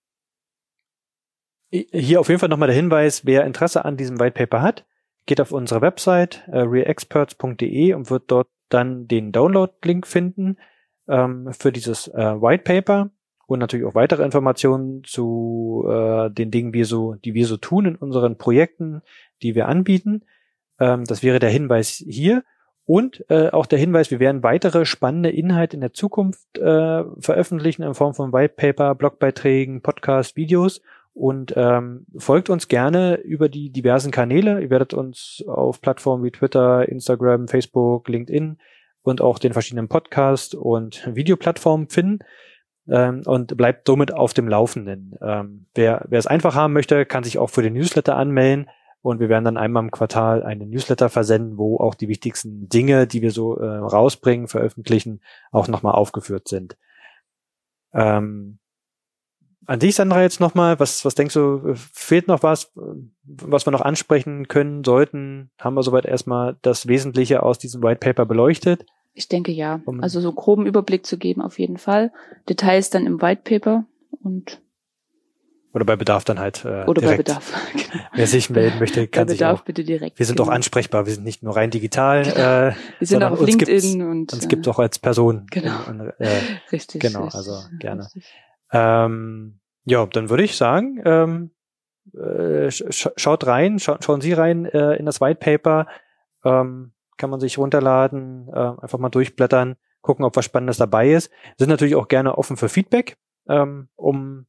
hier 1.70 2.20
auf 2.20 2.30
jeden 2.30 2.40
Fall 2.40 2.50
nochmal 2.50 2.68
der 2.68 2.76
Hinweis, 2.76 3.26
wer 3.26 3.46
Interesse 3.46 3.84
an 3.84 3.98
diesem 3.98 4.20
White 4.20 4.34
Paper 4.34 4.62
hat, 4.62 4.86
geht 5.26 5.42
auf 5.42 5.52
unsere 5.52 5.82
Website 5.82 6.44
äh, 6.48 6.60
realexperts.de 6.60 7.94
und 7.94 8.10
wird 8.10 8.32
dort 8.32 8.48
dann 8.70 9.08
den 9.08 9.32
Download-Link 9.32 10.08
finden 10.08 10.58
ähm, 11.08 11.52
für 11.54 11.72
dieses 11.72 12.08
äh, 12.08 12.42
White 12.42 12.64
Paper 12.64 13.12
und 13.48 13.60
natürlich 13.60 13.86
auch 13.86 13.96
weitere 13.96 14.24
Informationen 14.24 15.04
zu 15.04 15.86
äh, 15.90 16.30
den 16.30 16.52
Dingen, 16.52 16.74
wir 16.74 16.86
so, 16.86 17.16
die 17.16 17.34
wir 17.34 17.48
so 17.48 17.58
tun 17.58 17.86
in 17.86 17.96
unseren 17.96 18.38
Projekten, 18.38 19.02
die 19.42 19.56
wir 19.56 19.68
anbieten. 19.68 20.24
Ähm, 20.80 21.06
das 21.06 21.24
wäre 21.24 21.40
der 21.40 21.50
Hinweis 21.50 22.04
hier. 22.06 22.44
Und 22.88 23.26
äh, 23.30 23.50
auch 23.50 23.66
der 23.66 23.80
Hinweis, 23.80 24.12
wir 24.12 24.22
werden 24.22 24.44
weitere 24.44 24.86
spannende 24.86 25.30
Inhalte 25.30 25.76
in 25.76 25.82
der 25.82 25.92
Zukunft 25.92 26.58
äh, 26.58 27.04
veröffentlichen 27.20 27.84
in 27.84 27.94
Form 27.94 28.14
von 28.14 28.32
Whitepaper, 28.32 28.96
Blogbeiträgen, 28.96 29.82
Podcast, 29.82 30.38
Videos. 30.38 30.82
Und 31.14 31.54
ähm, 31.58 32.06
folgt 32.18 32.50
uns 32.50 32.70
gerne 32.70 33.16
über 33.16 33.50
die 33.50 33.72
diversen 33.72 34.12
Kanäle. 34.12 34.62
Ihr 34.62 34.70
werdet 34.70 34.94
uns 34.94 35.44
auf 35.48 35.82
Plattformen 35.82 36.24
wie 36.24 36.32
Twitter, 36.32 36.88
Instagram, 36.88 37.50
Facebook, 37.50 38.08
LinkedIn 38.08 38.58
und 39.02 39.20
auch 39.20 39.38
den 39.38 39.52
verschiedenen 39.52 39.90
Podcast- 39.90 40.56
und 40.56 41.14
Videoplattformen 41.14 41.90
finden 41.90 42.20
ähm, 42.88 43.24
und 43.26 43.58
bleibt 43.58 43.86
somit 43.86 44.14
auf 44.14 44.34
dem 44.34 44.48
Laufenden. 44.48 45.16
Ähm, 45.22 45.66
wer, 45.76 46.06
wer 46.08 46.20
es 46.20 46.28
einfach 46.28 46.56
haben 46.56 46.72
möchte, 46.72 47.06
kann 47.06 47.26
sich 47.26 47.38
auch 47.38 47.50
für 47.50 47.64
den 47.64 47.74
Newsletter 47.74 48.16
anmelden. 48.16 48.70
Und 49.08 49.22
wir 49.22 49.30
werden 49.30 49.46
dann 49.46 49.56
einmal 49.56 49.84
im 49.84 49.92
Quartal 49.92 50.44
einen 50.44 50.70
Newsletter 50.70 51.08
versenden, 51.08 51.58
wo 51.58 51.78
auch 51.78 51.96
die 51.96 52.10
wichtigsten 52.10 52.68
Dinge, 52.68 53.08
die 53.08 53.22
wir 53.22 53.32
so 53.32 53.58
äh, 53.58 53.66
rausbringen, 53.66 54.50
veröffentlichen, 54.50 55.22
auch 55.50 55.70
nochmal 55.70 55.94
aufgeführt 55.94 56.50
sind. 56.50 56.76
Ähm, 57.94 58.60
an 59.66 59.80
dich, 59.80 59.96
Sandra, 59.96 60.24
jetzt 60.24 60.42
nochmal, 60.42 60.82
was, 60.82 61.06
was 61.06 61.16
denkst 61.16 61.36
du, 61.36 61.74
fehlt 61.74 62.28
noch 62.28 62.44
was, 62.44 62.74
was 63.24 63.66
wir 63.66 63.72
noch 63.72 63.80
ansprechen 63.80 64.50
können, 64.50 64.84
sollten? 64.84 65.52
Haben 65.58 65.76
wir 65.76 65.84
soweit 65.84 66.06
erstmal 66.06 66.58
das 66.62 66.90
Wesentliche 66.90 67.44
aus 67.44 67.60
diesem 67.60 67.82
White 67.82 68.02
Paper 68.02 68.26
beleuchtet? 68.26 68.86
Ich 69.14 69.30
denke 69.30 69.54
ja. 69.54 69.80
Also 70.02 70.20
so 70.20 70.34
groben 70.34 70.66
Überblick 70.66 71.06
zu 71.06 71.18
geben, 71.18 71.42
auf 71.42 71.60
jeden 71.60 71.78
Fall. 71.78 72.12
Details 72.50 72.90
dann 72.90 73.06
im 73.06 73.22
White 73.22 73.44
Paper 73.46 73.86
und 74.22 74.60
oder 75.74 75.86
bei 75.86 75.96
Bedarf 75.96 76.24
dann 76.24 76.40
halt 76.40 76.66
äh, 76.66 76.86
Oder 76.86 77.02
direkt. 77.02 77.28
bei 77.28 77.34
Bedarf. 77.34 77.54
Genau. 77.74 78.04
Wer 78.14 78.28
sich 78.28 78.50
melden 78.50 78.80
möchte, 78.80 79.08
kann 79.08 79.26
bei 79.26 79.32
sich 79.32 79.40
Bedarf 79.40 79.60
auch. 79.60 79.66
bitte 79.66 79.84
direkt. 79.84 80.18
Wir 80.18 80.26
sind 80.26 80.38
genau. 80.38 80.50
auch 80.50 80.54
ansprechbar. 80.54 81.06
Wir 81.06 81.14
sind 81.14 81.24
nicht 81.24 81.44
nur 81.44 81.56
rein 81.56 81.70
digital. 81.70 82.24
Genau. 82.24 82.36
Äh, 82.36 82.74
wir 83.00 83.08
sind 83.08 83.24
auch 83.24 83.32
auf 83.32 83.46
LinkedIn 83.46 84.02
und 84.02 84.34
uns 84.34 84.48
gibt 84.48 84.68
auch 84.68 84.80
als 84.80 85.00
Person. 85.00 85.46
Genau. 85.52 85.78
Und, 85.88 86.14
äh, 86.20 86.40
richtig. 86.72 87.02
Genau, 87.02 87.26
richtig, 87.26 87.38
also 87.38 87.78
gerne. 87.80 88.04
Richtig. 88.06 88.34
Ähm, 88.72 89.60
ja, 89.86 90.06
dann 90.06 90.30
würde 90.30 90.44
ich 90.44 90.58
sagen, 90.58 91.02
ähm, 91.06 91.52
äh, 92.14 92.72
sch 92.72 93.10
schaut 93.16 93.46
rein, 93.46 93.80
scha 93.80 93.98
schauen 94.02 94.22
Sie 94.22 94.34
rein 94.34 94.66
äh, 94.66 94.96
in 94.96 95.06
das 95.06 95.22
White 95.22 95.40
Paper. 95.40 95.88
Ähm, 96.44 96.94
kann 97.18 97.30
man 97.30 97.40
sich 97.40 97.58
runterladen, 97.58 98.48
äh, 98.50 98.74
einfach 98.82 99.00
mal 99.00 99.10
durchblättern, 99.10 99.76
gucken, 100.02 100.24
ob 100.24 100.36
was 100.36 100.46
Spannendes 100.46 100.78
dabei 100.78 101.12
ist. 101.12 101.32
Sind 101.58 101.70
natürlich 101.70 101.96
auch 101.96 102.08
gerne 102.08 102.38
offen 102.38 102.58
für 102.58 102.70
Feedback, 102.70 103.18
ähm, 103.50 103.90
um 103.96 104.46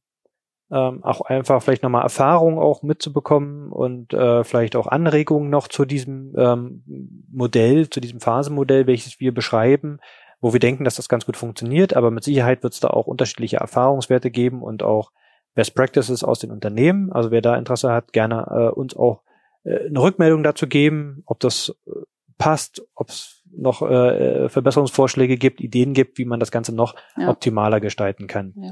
ähm, 0.71 1.03
auch 1.03 1.21
einfach 1.21 1.61
vielleicht 1.61 1.83
nochmal 1.83 2.03
Erfahrungen 2.03 2.59
auch 2.59 2.83
mitzubekommen 2.83 3.71
und 3.71 4.13
äh, 4.13 4.43
vielleicht 4.43 4.75
auch 4.75 4.87
Anregungen 4.87 5.49
noch 5.49 5.67
zu 5.67 5.85
diesem 5.85 6.33
ähm, 6.37 6.83
Modell, 7.31 7.89
zu 7.89 7.99
diesem 7.99 8.19
Phasenmodell, 8.19 8.85
welches 8.87 9.19
wir 9.19 9.33
beschreiben, 9.33 9.99
wo 10.41 10.53
wir 10.53 10.59
denken, 10.59 10.83
dass 10.83 10.95
das 10.95 11.09
ganz 11.09 11.25
gut 11.25 11.37
funktioniert, 11.37 11.95
aber 11.95 12.11
mit 12.11 12.23
Sicherheit 12.23 12.63
wird 12.63 12.73
es 12.73 12.79
da 12.79 12.89
auch 12.89 13.07
unterschiedliche 13.07 13.57
Erfahrungswerte 13.57 14.31
geben 14.31 14.61
und 14.61 14.83
auch 14.83 15.11
Best 15.55 15.75
Practices 15.75 16.23
aus 16.23 16.39
den 16.39 16.51
Unternehmen. 16.51 17.11
Also 17.11 17.31
wer 17.31 17.41
da 17.41 17.55
Interesse 17.55 17.91
hat, 17.91 18.13
gerne 18.13 18.45
äh, 18.49 18.73
uns 18.73 18.95
auch 18.95 19.23
äh, 19.63 19.87
eine 19.87 19.99
Rückmeldung 19.99 20.43
dazu 20.43 20.67
geben, 20.67 21.23
ob 21.25 21.39
das 21.39 21.75
äh, 21.87 21.91
passt, 22.37 22.81
ob 22.95 23.09
es 23.09 23.43
noch 23.51 23.81
äh, 23.81 24.47
Verbesserungsvorschläge 24.49 25.37
gibt, 25.37 25.59
Ideen 25.61 25.93
gibt, 25.93 26.17
wie 26.19 26.25
man 26.25 26.39
das 26.39 26.51
Ganze 26.51 26.73
noch 26.73 26.95
ja. 27.17 27.29
optimaler 27.29 27.79
gestalten 27.79 28.27
kann. 28.27 28.53
Ja. 28.55 28.71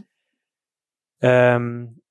Ähm, 1.22 2.02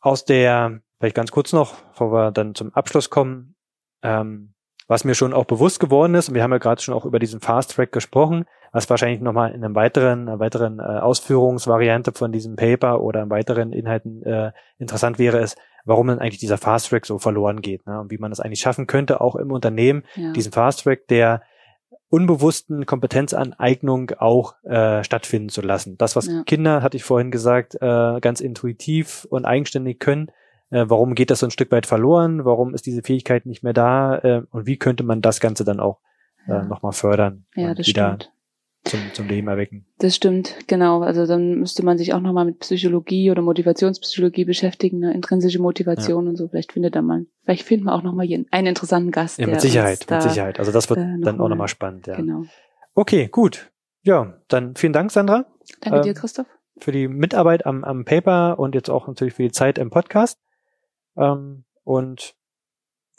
aus 0.00 0.24
der, 0.24 0.80
vielleicht 0.98 1.16
ganz 1.16 1.30
kurz 1.30 1.52
noch, 1.52 1.74
bevor 1.90 2.12
wir 2.12 2.30
dann 2.30 2.54
zum 2.54 2.72
Abschluss 2.74 3.10
kommen, 3.10 3.56
ähm, 4.02 4.54
was 4.86 5.04
mir 5.04 5.14
schon 5.14 5.34
auch 5.34 5.44
bewusst 5.44 5.80
geworden 5.80 6.14
ist, 6.14 6.28
und 6.28 6.34
wir 6.34 6.42
haben 6.42 6.52
ja 6.52 6.58
gerade 6.58 6.80
schon 6.80 6.94
auch 6.94 7.04
über 7.04 7.18
diesen 7.18 7.40
Fast 7.40 7.72
Track 7.74 7.92
gesprochen, 7.92 8.46
was 8.72 8.88
wahrscheinlich 8.88 9.20
nochmal 9.20 9.52
in 9.52 9.64
einem 9.64 9.74
weiteren, 9.74 10.28
einer 10.28 10.40
weiteren 10.40 10.78
äh, 10.78 10.82
Ausführungsvariante 10.82 12.12
von 12.12 12.32
diesem 12.32 12.56
Paper 12.56 13.00
oder 13.00 13.22
in 13.22 13.30
weiteren 13.30 13.72
Inhalten 13.72 14.22
äh, 14.22 14.52
interessant 14.78 15.18
wäre, 15.18 15.38
ist, 15.38 15.58
warum 15.84 16.08
denn 16.08 16.18
eigentlich 16.18 16.38
dieser 16.38 16.58
Fast 16.58 16.88
Track 16.88 17.06
so 17.06 17.18
verloren 17.18 17.60
geht 17.60 17.86
ne? 17.86 18.00
und 18.00 18.10
wie 18.10 18.18
man 18.18 18.30
das 18.30 18.40
eigentlich 18.40 18.60
schaffen 18.60 18.86
könnte, 18.86 19.20
auch 19.20 19.36
im 19.36 19.50
Unternehmen, 19.52 20.04
ja. 20.16 20.32
diesen 20.32 20.52
Fast 20.52 20.84
Track, 20.84 21.06
der 21.08 21.42
unbewussten 22.10 22.86
Kompetenzaneignung 22.86 24.12
auch 24.18 24.54
äh, 24.64 25.04
stattfinden 25.04 25.50
zu 25.50 25.60
lassen. 25.60 25.98
Das, 25.98 26.16
was 26.16 26.26
ja. 26.26 26.42
Kinder, 26.44 26.82
hatte 26.82 26.96
ich 26.96 27.04
vorhin 27.04 27.30
gesagt, 27.30 27.76
äh, 27.80 28.20
ganz 28.20 28.40
intuitiv 28.40 29.26
und 29.28 29.44
eigenständig 29.44 29.98
können, 29.98 30.30
äh, 30.70 30.84
warum 30.88 31.14
geht 31.14 31.30
das 31.30 31.40
so 31.40 31.46
ein 31.46 31.50
Stück 31.50 31.70
weit 31.72 31.86
verloren? 31.86 32.44
Warum 32.44 32.74
ist 32.74 32.86
diese 32.86 33.02
Fähigkeit 33.02 33.46
nicht 33.46 33.62
mehr 33.62 33.72
da? 33.72 34.18
Äh, 34.18 34.42
und 34.50 34.66
wie 34.66 34.76
könnte 34.76 35.02
man 35.02 35.22
das 35.22 35.40
Ganze 35.40 35.64
dann 35.64 35.80
auch 35.80 36.00
äh, 36.46 36.52
ja. 36.52 36.64
nochmal 36.64 36.92
fördern 36.92 37.44
ja, 37.54 37.70
und 37.70 37.78
das 37.78 37.86
wieder 37.86 38.16
stimmt. 38.16 38.32
Zum, 38.84 39.00
zum 39.12 39.28
Leben 39.28 39.48
erwecken? 39.48 39.86
Das 39.98 40.14
stimmt, 40.14 40.56
genau. 40.66 41.02
Also 41.02 41.26
dann 41.26 41.58
müsste 41.58 41.84
man 41.84 41.98
sich 41.98 42.14
auch 42.14 42.20
nochmal 42.20 42.44
mit 42.44 42.60
Psychologie 42.60 43.30
oder 43.30 43.42
Motivationspsychologie 43.42 44.44
beschäftigen, 44.44 45.00
ne? 45.00 45.12
intrinsische 45.12 45.60
Motivation 45.60 46.24
ja. 46.24 46.30
und 46.30 46.36
so. 46.36 46.48
Vielleicht 46.48 46.72
findet 46.72 46.96
da 46.96 47.02
mal, 47.02 47.26
vielleicht 47.44 47.64
finden 47.64 47.86
wir 47.86 47.94
auch 47.94 48.02
nochmal 48.02 48.26
einen 48.50 48.66
interessanten 48.66 49.10
Gast. 49.10 49.38
Ja, 49.38 49.46
mit 49.46 49.60
Sicherheit, 49.60 50.06
mit 50.08 50.22
Sicherheit. 50.22 50.58
Also 50.58 50.72
das 50.72 50.88
wird 50.88 51.00
äh, 51.00 51.20
dann 51.20 51.40
auch 51.40 51.48
nochmal 51.48 51.68
spannend. 51.68 52.06
Ja. 52.06 52.16
Genau. 52.16 52.44
Okay, 52.94 53.28
gut. 53.28 53.70
Ja, 54.02 54.40
dann 54.48 54.74
vielen 54.76 54.92
Dank, 54.92 55.10
Sandra. 55.10 55.46
Danke 55.80 55.98
ähm, 55.98 56.04
dir, 56.04 56.14
Christoph. 56.14 56.46
Für 56.78 56.92
die 56.92 57.08
Mitarbeit 57.08 57.66
am, 57.66 57.84
am 57.84 58.04
Paper 58.04 58.58
und 58.58 58.74
jetzt 58.74 58.88
auch 58.88 59.06
natürlich 59.08 59.34
für 59.34 59.42
die 59.42 59.52
Zeit 59.52 59.78
im 59.78 59.90
Podcast. 59.90 60.38
Ähm, 61.16 61.64
und 61.84 62.37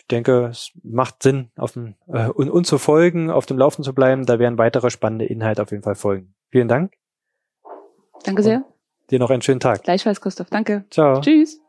denke, 0.09 0.47
es 0.47 0.71
macht 0.83 1.23
Sinn, 1.23 1.49
auf 1.55 1.71
dem, 1.73 1.95
äh, 2.07 2.27
uns 2.27 2.67
zu 2.67 2.77
folgen, 2.77 3.31
auf 3.31 3.45
dem 3.45 3.57
Laufen 3.57 3.83
zu 3.83 3.93
bleiben. 3.93 4.25
Da 4.25 4.39
werden 4.39 4.57
weitere 4.57 4.89
spannende 4.89 5.25
Inhalte 5.25 5.61
auf 5.61 5.71
jeden 5.71 5.83
Fall 5.83 5.95
folgen. 5.95 6.33
Vielen 6.49 6.67
Dank. 6.67 6.93
Danke 8.23 8.43
sehr. 8.43 8.57
Und 8.57 9.11
dir 9.11 9.19
noch 9.19 9.29
einen 9.29 9.41
schönen 9.41 9.59
Tag. 9.59 9.83
Gleichfalls, 9.83 10.21
Christoph. 10.21 10.49
Danke. 10.49 10.85
Ciao. 10.89 11.21
Tschüss. 11.21 11.61